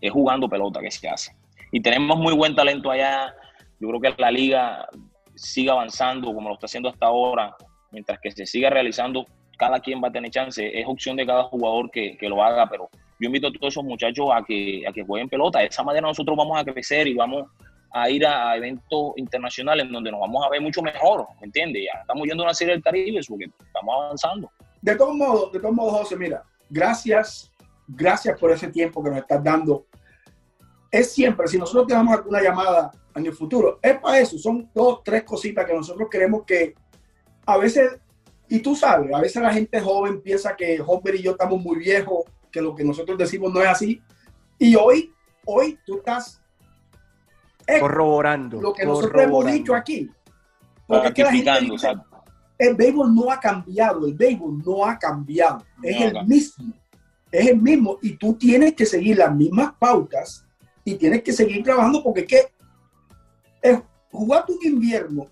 es 0.00 0.12
jugando 0.12 0.48
pelota 0.48 0.80
que 0.80 0.92
se 0.92 1.08
hace. 1.08 1.34
Y 1.72 1.80
tenemos 1.80 2.18
muy 2.18 2.34
buen 2.34 2.54
talento 2.54 2.90
allá. 2.90 3.34
Yo 3.80 3.88
creo 3.88 4.00
que 4.00 4.14
la 4.22 4.30
liga 4.30 4.88
siga 5.34 5.72
avanzando 5.72 6.32
como 6.32 6.48
lo 6.48 6.54
está 6.54 6.66
haciendo 6.66 6.88
hasta 6.88 7.06
ahora, 7.06 7.54
mientras 7.90 8.18
que 8.20 8.30
se 8.30 8.46
siga 8.46 8.70
realizando, 8.70 9.26
cada 9.58 9.80
quien 9.80 10.02
va 10.02 10.08
a 10.08 10.12
tener 10.12 10.30
chance. 10.30 10.78
Es 10.78 10.86
opción 10.86 11.16
de 11.16 11.26
cada 11.26 11.44
jugador 11.44 11.90
que, 11.90 12.16
lo 12.22 12.42
haga, 12.42 12.68
pero 12.68 12.88
yo 13.20 13.26
invito 13.26 13.48
a 13.48 13.52
todos 13.52 13.72
esos 13.72 13.84
muchachos 13.84 14.28
a 14.32 14.42
que, 14.42 14.84
a 14.86 14.92
que 14.92 15.04
jueguen 15.04 15.28
pelota. 15.28 15.60
De 15.60 15.66
esa 15.66 15.82
manera 15.82 16.06
nosotros 16.06 16.36
vamos 16.36 16.58
a 16.58 16.64
crecer 16.64 17.06
y 17.06 17.14
vamos 17.14 17.46
a 17.92 18.10
ir 18.10 18.26
a, 18.26 18.56
eventos 18.56 19.12
internacionales 19.16 19.86
donde 19.90 20.10
nos 20.10 20.20
vamos 20.20 20.44
a 20.44 20.50
ver 20.50 20.60
mucho 20.60 20.82
mejor, 20.82 21.26
¿me 21.40 21.46
entiendes? 21.46 21.84
Ya 21.84 22.00
estamos 22.00 22.26
yendo 22.26 22.42
a 22.42 22.46
una 22.46 22.54
serie 22.54 22.74
del 22.74 22.82
Caribe 22.82 23.20
porque 23.28 23.44
estamos 23.44 23.94
avanzando. 23.94 24.50
De 24.82 24.96
todos 24.96 25.14
modos, 25.14 25.52
de 25.52 25.60
todos 25.60 25.74
modos, 25.74 25.92
José, 26.00 26.16
mira, 26.16 26.42
gracias, 26.68 27.52
gracias 27.86 28.38
por 28.38 28.50
ese 28.50 28.68
tiempo 28.68 29.02
que 29.02 29.10
nos 29.10 29.20
estás 29.20 29.42
dando 29.42 29.86
es 30.94 31.12
siempre, 31.12 31.48
si 31.48 31.58
nosotros 31.58 31.88
tenemos 31.88 32.14
alguna 32.14 32.40
llamada 32.40 32.92
en 33.14 33.26
el 33.26 33.32
futuro, 33.32 33.78
es 33.82 33.98
para 33.98 34.18
eso, 34.18 34.38
son 34.38 34.70
dos, 34.74 35.02
tres 35.04 35.22
cositas 35.22 35.64
que 35.64 35.74
nosotros 35.74 36.08
queremos 36.10 36.44
que 36.44 36.74
a 37.46 37.56
veces, 37.56 37.98
y 38.48 38.60
tú 38.60 38.74
sabes, 38.74 39.12
a 39.14 39.20
veces 39.20 39.42
la 39.42 39.52
gente 39.52 39.80
joven 39.80 40.20
piensa 40.20 40.56
que 40.56 40.82
Homer 40.84 41.14
y 41.16 41.22
yo 41.22 41.32
estamos 41.32 41.60
muy 41.62 41.78
viejos, 41.78 42.24
que 42.50 42.60
lo 42.60 42.74
que 42.74 42.84
nosotros 42.84 43.16
decimos 43.18 43.52
no 43.52 43.60
es 43.60 43.68
así, 43.68 44.02
y 44.58 44.74
hoy, 44.76 45.12
hoy 45.44 45.78
tú 45.84 45.98
estás 45.98 46.40
corroborando 47.80 48.60
lo 48.60 48.72
que 48.72 48.84
nosotros 48.84 49.22
hemos 49.22 49.46
dicho 49.46 49.74
aquí. 49.74 50.10
Porque 50.86 51.08
es 51.08 51.14
que 51.14 51.22
la 51.24 51.32
gente 51.32 51.50
el 52.56 52.76
béisbol 52.76 53.14
no 53.14 53.30
ha 53.30 53.40
cambiado, 53.40 54.06
el 54.06 54.14
béisbol 54.14 54.62
no 54.64 54.84
ha 54.86 54.98
cambiado, 54.98 55.64
es 55.82 56.00
el 56.00 56.24
mismo 56.26 56.74
es 57.34 57.48
el 57.48 57.60
mismo 57.60 57.98
y 58.00 58.16
tú 58.16 58.34
tienes 58.34 58.74
que 58.74 58.86
seguir 58.86 59.18
las 59.18 59.34
mismas 59.34 59.72
pautas 59.76 60.46
y 60.84 60.94
tienes 60.94 61.22
que 61.22 61.32
seguir 61.32 61.64
trabajando 61.64 62.02
porque 62.02 62.20
es 62.20 62.26
que 62.26 62.53
es 63.64 63.80
jugar 64.12 64.44
tu 64.44 64.58
invierno, 64.62 65.26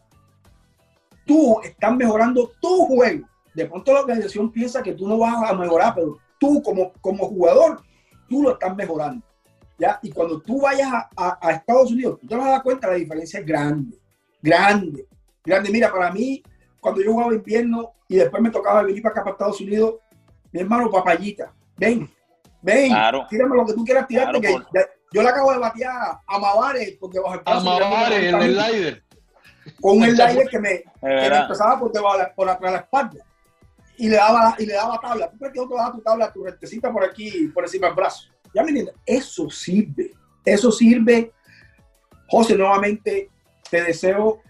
tú 1.26 1.60
estás 1.62 1.94
mejorando 1.94 2.50
tu 2.60 2.86
juego. 2.86 3.28
De 3.54 3.66
pronto 3.66 3.92
la 3.92 4.00
organización 4.00 4.50
piensa 4.50 4.82
que 4.82 4.94
tú 4.94 5.06
no 5.06 5.18
vas 5.18 5.50
a 5.50 5.54
mejorar, 5.54 5.94
pero 5.94 6.18
tú 6.40 6.62
como, 6.62 6.92
como 6.94 7.28
jugador, 7.28 7.82
tú 8.28 8.42
lo 8.42 8.52
estás 8.52 8.74
mejorando. 8.74 9.24
¿ya? 9.78 10.00
Y 10.02 10.10
cuando 10.10 10.40
tú 10.40 10.62
vayas 10.62 10.90
a, 10.90 11.38
a, 11.40 11.52
Estados 11.52 11.92
Unidos, 11.92 12.18
tú 12.20 12.26
te 12.26 12.34
vas 12.34 12.46
a 12.46 12.50
dar 12.52 12.62
cuenta, 12.62 12.88
la 12.88 12.94
diferencia 12.94 13.38
es 13.38 13.46
grande, 13.46 13.98
grande, 14.40 15.06
grande. 15.44 15.70
Mira, 15.70 15.92
para 15.92 16.10
mí, 16.10 16.42
cuando 16.80 17.02
yo 17.02 17.12
jugaba 17.12 17.34
invierno 17.34 17.92
y 18.08 18.16
después 18.16 18.42
me 18.42 18.50
tocaba 18.50 18.82
venir 18.82 19.02
para 19.02 19.12
acá, 19.12 19.24
para 19.24 19.32
Estados 19.34 19.60
Unidos, 19.60 19.96
mi 20.50 20.60
hermano 20.60 20.90
Papayita, 20.90 21.52
ven, 21.76 22.10
ven, 22.62 22.88
claro. 22.88 23.26
tírame 23.28 23.56
lo 23.56 23.66
que 23.66 23.74
tú 23.74 23.84
quieras 23.84 24.06
tirar, 24.08 24.32
porque 24.32 24.56
yo 25.12 25.22
le 25.22 25.28
acabo 25.28 25.52
de 25.52 25.58
batear 25.58 26.18
a 26.26 26.38
Mavares 26.38 26.92
por 26.92 27.10
debajo 27.10 27.34
del 27.34 27.42
A 27.46 27.60
Mavares, 27.60 28.24
en 28.24 28.34
el 28.34 28.54
slider. 28.54 29.04
Con 29.80 30.02
el 30.02 30.16
slider 30.16 30.48
que 30.48 30.58
me, 30.58 30.82
que 30.82 30.90
me 31.02 31.36
empezaba 31.36 31.78
por, 31.78 31.92
debajo, 31.92 32.18
por 32.34 32.48
atrás 32.48 32.72
de 32.72 32.78
la 32.78 32.82
espalda. 32.82 33.24
Y 33.98 34.08
le 34.08 34.16
daba, 34.16 34.56
y 34.58 34.66
le 34.66 34.74
daba 34.74 34.98
tabla. 35.00 35.30
¿Tú 35.30 35.38
crees 35.38 35.52
que 35.52 35.60
otro 35.60 35.76
daba 35.76 35.92
tu 35.92 36.00
tabla, 36.00 36.32
tu 36.32 36.44
rentecita 36.44 36.92
por 36.92 37.04
aquí, 37.04 37.48
por 37.48 37.64
encima 37.64 37.88
del 37.88 37.96
brazo? 37.96 38.28
Ya 38.54 38.62
me 38.62 38.70
entiendes. 38.70 38.94
Eso 39.06 39.48
sirve. 39.50 40.12
Eso 40.44 40.72
sirve. 40.72 41.32
José, 42.28 42.56
nuevamente 42.56 43.30
te 43.70 43.82
deseo 43.82 44.40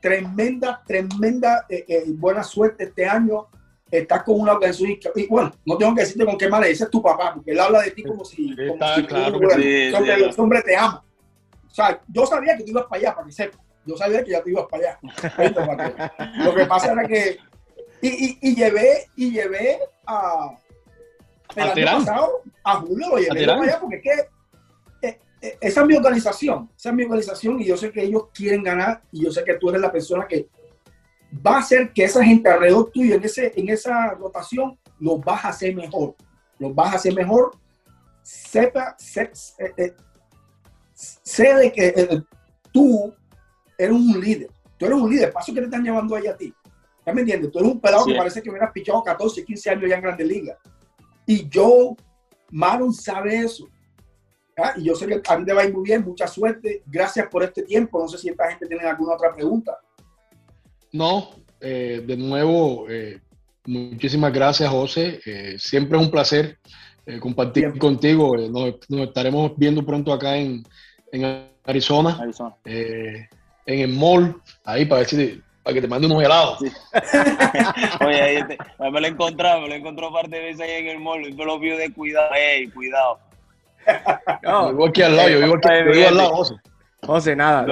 tremenda, 0.00 0.82
tremenda 0.86 1.66
eh, 1.68 1.84
eh, 1.88 2.04
buena 2.08 2.42
suerte 2.42 2.84
este 2.84 3.06
año 3.06 3.48
estás 3.90 4.22
con 4.22 4.40
una 4.40 4.52
organización 4.52 4.98
y 5.14 5.26
bueno, 5.26 5.52
no 5.64 5.76
tengo 5.76 5.94
que 5.94 6.02
decirte 6.02 6.24
con 6.24 6.38
qué 6.38 6.48
mal 6.48 6.64
ese 6.64 6.84
es 6.84 6.90
tu 6.90 7.02
papá, 7.02 7.34
porque 7.34 7.50
él 7.52 7.60
habla 7.60 7.82
de 7.82 7.90
ti 7.90 8.02
como 8.02 8.24
si, 8.24 8.54
como 8.54 8.94
si 8.94 9.06
claro 9.06 9.38
el 9.50 10.34
hombre 10.36 10.62
te 10.62 10.76
ama. 10.76 11.04
O 11.66 11.74
sea, 11.74 12.00
yo 12.08 12.26
sabía 12.26 12.56
que 12.56 12.64
tú 12.64 12.70
ibas 12.70 12.86
para 12.86 13.00
allá, 13.00 13.14
para 13.14 13.26
que 13.26 13.32
sepas. 13.32 13.60
Yo 13.86 13.96
sabía 13.96 14.22
que 14.24 14.32
ya 14.32 14.42
te 14.42 14.50
ibas 14.50 14.66
para 14.70 14.98
allá. 14.98 16.12
Lo 16.44 16.54
que 16.54 16.66
pasa 16.66 16.92
era 16.92 17.06
que 17.06 17.38
y, 18.02 18.08
y, 18.08 18.38
y 18.40 18.56
llevé 18.56 19.06
y 19.16 19.30
llevé 19.30 19.78
a 20.06 20.50
el 21.56 21.88
año 21.88 21.98
pasado 21.98 22.42
a 22.64 22.76
Julio 22.76 23.08
lo 23.10 23.18
llevé 23.18 23.46
para 23.46 23.62
allá 23.62 23.80
porque 23.80 23.96
es 23.96 24.02
que 24.02 25.08
eh, 25.08 25.18
eh, 25.42 25.58
esa 25.60 25.80
es 25.80 25.86
mi 25.86 25.96
organización, 25.96 26.70
esa 26.76 26.90
es 26.90 26.94
mi 26.94 27.04
organización 27.04 27.60
y 27.60 27.64
yo 27.66 27.76
sé 27.76 27.90
que 27.90 28.02
ellos 28.02 28.28
quieren 28.32 28.62
ganar 28.62 29.02
y 29.10 29.24
yo 29.24 29.32
sé 29.32 29.44
que 29.44 29.54
tú 29.54 29.70
eres 29.70 29.80
la 29.80 29.90
persona 29.90 30.26
que 30.26 30.48
va 31.34 31.56
a 31.56 31.58
hacer 31.60 31.92
que 31.92 32.04
esa 32.04 32.24
gente 32.24 32.48
alrededor 32.48 32.90
tuyo 32.90 33.14
en, 33.14 33.24
ese, 33.24 33.52
en 33.56 33.68
esa 33.68 34.10
rotación 34.14 34.78
los 34.98 35.20
vas 35.20 35.44
a 35.44 35.48
hacer 35.48 35.74
mejor. 35.74 36.14
Los 36.58 36.74
vas 36.74 36.92
a 36.92 36.96
hacer 36.96 37.14
mejor. 37.14 37.52
Sepa, 38.22 38.94
sé, 38.98 39.30
eh, 39.58 39.94
eh, 41.36 41.54
de 41.54 41.72
que 41.72 41.86
eh, 41.88 42.22
tú 42.72 43.14
eres 43.78 43.94
un 43.94 44.20
líder. 44.20 44.50
Tú 44.76 44.86
eres 44.86 44.98
un 44.98 45.10
líder. 45.10 45.32
Paso 45.32 45.54
que 45.54 45.60
te 45.60 45.66
están 45.66 45.82
llevando 45.82 46.14
ahí 46.14 46.26
a 46.26 46.36
ti. 46.36 46.54
¿Ya 47.06 47.12
me 47.12 47.22
entiendes? 47.22 47.50
Tú 47.50 47.58
eres 47.58 47.72
un 47.72 47.80
pelado 47.80 48.04
que 48.04 48.14
parece 48.14 48.42
que 48.42 48.50
hubieras 48.50 48.72
pichado 48.72 49.02
14, 49.02 49.44
15 49.44 49.70
años 49.70 49.88
ya 49.88 49.96
en 49.96 50.02
Grandes 50.02 50.26
Ligas. 50.26 50.58
Y 51.26 51.48
yo, 51.48 51.96
Maron 52.50 52.92
sabe 52.92 53.38
eso. 53.38 53.68
Y 54.76 54.84
yo 54.84 54.94
sé 54.94 55.06
que 55.06 55.22
a 55.26 55.38
mí 55.38 55.44
te 55.46 55.52
va 55.54 55.62
a 55.62 55.64
ir 55.64 55.72
muy 55.72 55.82
bien. 55.82 56.04
Mucha 56.04 56.26
suerte. 56.26 56.82
Gracias 56.86 57.26
por 57.28 57.42
este 57.42 57.62
tiempo. 57.62 57.98
No 57.98 58.08
sé 58.08 58.18
si 58.18 58.28
esta 58.28 58.48
gente 58.50 58.66
tiene 58.66 58.84
alguna 58.84 59.14
otra 59.14 59.34
pregunta. 59.34 59.78
No, 60.92 61.30
eh, 61.60 62.02
de 62.04 62.16
nuevo, 62.16 62.86
eh, 62.88 63.20
muchísimas 63.66 64.32
gracias, 64.32 64.68
José. 64.70 65.20
Eh, 65.24 65.56
siempre 65.58 65.98
es 65.98 66.04
un 66.04 66.10
placer 66.10 66.58
compartir 67.20 67.76
contigo. 67.78 68.36
Nos, 68.36 68.74
estaremos 69.08 69.52
viendo 69.56 69.84
pronto 69.84 70.12
acá 70.12 70.36
en, 70.36 70.64
Arizona, 71.64 72.20
en 72.64 73.28
el 73.66 73.92
mall, 73.92 74.40
ahí 74.64 74.84
para, 74.84 75.00
decir, 75.00 75.42
para 75.64 75.74
que 75.74 75.80
te 75.80 75.88
mande 75.88 76.06
unos 76.06 76.22
helados. 76.22 76.58
Oye, 78.06 78.22
ahí 78.22 78.38
me 78.78 79.00
lo 79.00 79.06
he 79.06 79.10
encontrado, 79.10 79.62
me 79.62 79.68
lo 79.68 79.74
he 79.74 79.78
encontrado 79.78 80.12
parte 80.12 80.36
de 80.36 80.42
veces 80.42 80.60
ahí 80.60 80.82
en 80.82 80.88
el 80.88 81.00
mall. 81.00 81.34
Yo 81.36 81.44
lo 81.44 81.58
vio 81.58 81.76
de 81.76 81.92
cuidado, 81.92 82.30
hey, 82.32 82.68
cuidado. 82.72 83.18
No, 84.42 84.70
vivo 84.70 84.86
aquí 84.86 85.02
al 85.02 85.16
lado, 85.16 85.28
yo 85.30 85.40
vivo, 85.40 85.56
aquí, 85.56 85.68
yo 85.84 85.92
vivo 85.92 86.08
al 86.08 86.16
lado, 86.16 86.36
José. 86.36 86.54
José, 87.10 87.34
nada. 87.34 87.64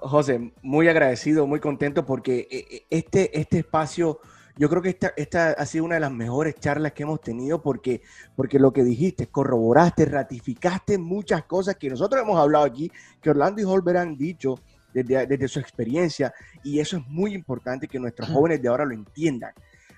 José, 0.00 0.52
muy 0.62 0.88
agradecido, 0.88 1.46
muy 1.46 1.60
contento 1.60 2.06
porque 2.06 2.48
eh, 2.50 2.66
eh, 2.70 2.86
este, 2.88 3.38
este 3.38 3.58
espacio, 3.58 4.20
yo 4.56 4.70
creo 4.70 4.80
que 4.80 4.88
esta, 4.88 5.12
esta 5.18 5.50
ha 5.50 5.66
sido 5.66 5.84
una 5.84 5.96
de 5.96 6.00
las 6.00 6.10
mejores 6.10 6.54
charlas 6.54 6.92
que 6.92 7.02
hemos 7.02 7.20
tenido 7.20 7.60
porque, 7.60 8.00
porque 8.34 8.58
lo 8.58 8.72
que 8.72 8.84
dijiste, 8.84 9.26
corroboraste, 9.26 10.06
ratificaste 10.06 10.96
muchas 10.96 11.44
cosas 11.44 11.76
que 11.76 11.90
nosotros 11.90 12.22
hemos 12.22 12.38
hablado 12.38 12.64
aquí, 12.64 12.90
que 13.20 13.28
Orlando 13.28 13.60
y 13.60 13.64
Holber 13.64 13.98
han 13.98 14.16
dicho 14.16 14.58
desde, 14.94 15.26
desde 15.26 15.46
su 15.46 15.60
experiencia 15.60 16.32
y 16.64 16.80
eso 16.80 16.96
es 16.96 17.06
muy 17.06 17.34
importante 17.34 17.86
que 17.86 18.00
nuestros 18.00 18.30
jóvenes 18.30 18.62
de 18.62 18.68
ahora 18.68 18.86
lo 18.86 18.94
entiendan, 18.94 19.52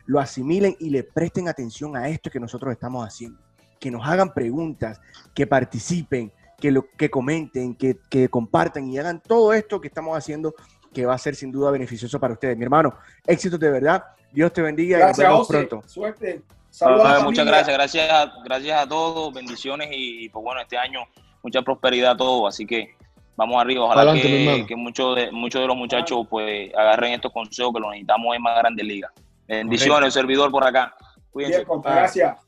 lo 0.07 0.19
asimilen 0.19 0.75
y 0.81 0.91
le 0.91 1.05
presten 1.05 1.47
atención 1.47 1.97
a 1.97 2.09
esto 2.09 2.31
que 2.31 2.41
nosotros 2.41 2.73
estamos 2.73 3.07
haciendo, 3.07 3.39
que 3.79 3.93
nos 3.93 4.05
hagan 4.05 4.35
preguntas, 4.35 5.01
que 5.33 5.47
participen 5.47 6.33
que, 6.61 6.71
lo, 6.71 6.89
que 6.97 7.11
comenten, 7.11 7.75
que, 7.75 7.99
que 8.09 8.29
compartan 8.29 8.89
y 8.89 8.99
hagan 8.99 9.21
todo 9.21 9.53
esto 9.53 9.81
que 9.81 9.89
estamos 9.89 10.17
haciendo 10.17 10.55
que 10.93 11.07
va 11.07 11.15
a 11.15 11.19
ser 11.19 11.35
sin 11.35 11.51
duda 11.51 11.71
beneficioso 11.71 12.19
para 12.19 12.35
ustedes. 12.35 12.57
Mi 12.57 12.65
hermano, 12.65 12.95
éxito 13.27 13.59
de 13.59 13.71
verdad. 13.71 14.05
Dios 14.33 14.53
te 14.53 14.63
bendiga 14.63 14.99
gracias, 14.99 15.19
y 15.19 15.23
nos 15.23 15.49
vemos 15.49 15.69
pronto. 15.69 15.89
Suerte. 15.89 16.43
Saludos. 16.71 17.25
muchas 17.25 17.47
gracias, 17.47 17.77
gracias 17.77 18.11
a, 18.11 18.33
gracias 18.45 18.81
a 18.81 18.89
todos, 18.89 19.35
bendiciones 19.35 19.89
y, 19.91 20.29
pues 20.29 20.45
bueno, 20.45 20.61
este 20.61 20.79
año 20.79 21.01
mucha 21.43 21.63
prosperidad 21.63 22.13
a 22.13 22.17
todos, 22.17 22.55
así 22.55 22.65
que 22.65 22.95
vamos 23.35 23.61
arriba. 23.61 23.85
Ojalá 23.85 24.15
que, 24.15 24.65
que 24.69 24.77
muchos 24.77 25.17
de, 25.17 25.33
muchos 25.33 25.61
de 25.61 25.67
los 25.67 25.77
muchachos 25.77 26.27
pues 26.31 26.73
agarren 26.75 27.15
estos 27.15 27.33
consejos 27.33 27.73
que 27.75 27.81
lo 27.81 27.91
necesitamos 27.91 28.37
en 28.37 28.43
más 28.43 28.57
grandes 28.57 28.87
ligas. 28.87 29.11
Bendiciones, 29.49 30.07
el 30.07 30.13
servidor 30.13 30.51
por 30.53 30.65
acá. 30.65 30.95
Cuídense. 31.33 31.65
gracias. 31.83 32.39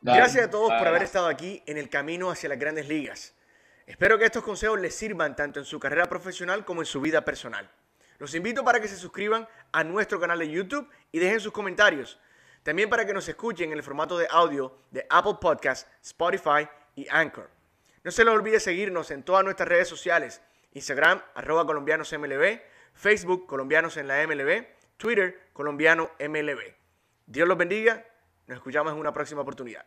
Gracias 0.00 0.46
a 0.46 0.50
todos 0.50 0.72
por 0.72 0.86
haber 0.86 1.02
estado 1.02 1.26
aquí 1.26 1.62
en 1.66 1.78
el 1.78 1.88
camino 1.88 2.30
hacia 2.30 2.50
las 2.50 2.58
grandes 2.58 2.86
ligas. 2.86 3.33
Espero 3.86 4.18
que 4.18 4.24
estos 4.24 4.42
consejos 4.42 4.80
les 4.80 4.94
sirvan 4.94 5.36
tanto 5.36 5.60
en 5.60 5.66
su 5.66 5.78
carrera 5.78 6.06
profesional 6.06 6.64
como 6.64 6.80
en 6.80 6.86
su 6.86 7.00
vida 7.00 7.24
personal. 7.24 7.70
Los 8.18 8.34
invito 8.34 8.64
para 8.64 8.80
que 8.80 8.88
se 8.88 8.96
suscriban 8.96 9.46
a 9.72 9.84
nuestro 9.84 10.18
canal 10.18 10.38
de 10.38 10.50
YouTube 10.50 10.88
y 11.12 11.18
dejen 11.18 11.40
sus 11.40 11.52
comentarios. 11.52 12.18
También 12.62 12.88
para 12.88 13.04
que 13.04 13.12
nos 13.12 13.28
escuchen 13.28 13.72
en 13.72 13.76
el 13.76 13.82
formato 13.82 14.16
de 14.16 14.26
audio 14.30 14.78
de 14.90 15.06
Apple 15.10 15.36
Podcasts, 15.38 15.86
Spotify 16.02 16.66
y 16.94 17.06
Anchor. 17.10 17.50
No 18.02 18.10
se 18.10 18.24
les 18.24 18.32
olvide 18.32 18.58
seguirnos 18.58 19.10
en 19.10 19.22
todas 19.22 19.44
nuestras 19.44 19.68
redes 19.68 19.88
sociales. 19.88 20.40
Instagram, 20.72 21.22
arroba 21.34 21.66
colombianosmlb, 21.66 22.62
Facebook, 22.94 23.46
colombianos 23.46 23.98
en 23.98 24.08
la 24.08 24.26
MLB, 24.26 24.66
Twitter, 24.96 25.50
colombiano 25.52 26.10
MLB. 26.18 26.74
Dios 27.26 27.46
los 27.46 27.58
bendiga. 27.58 28.06
Nos 28.46 28.56
escuchamos 28.56 28.92
en 28.94 28.98
una 28.98 29.12
próxima 29.12 29.42
oportunidad. 29.42 29.84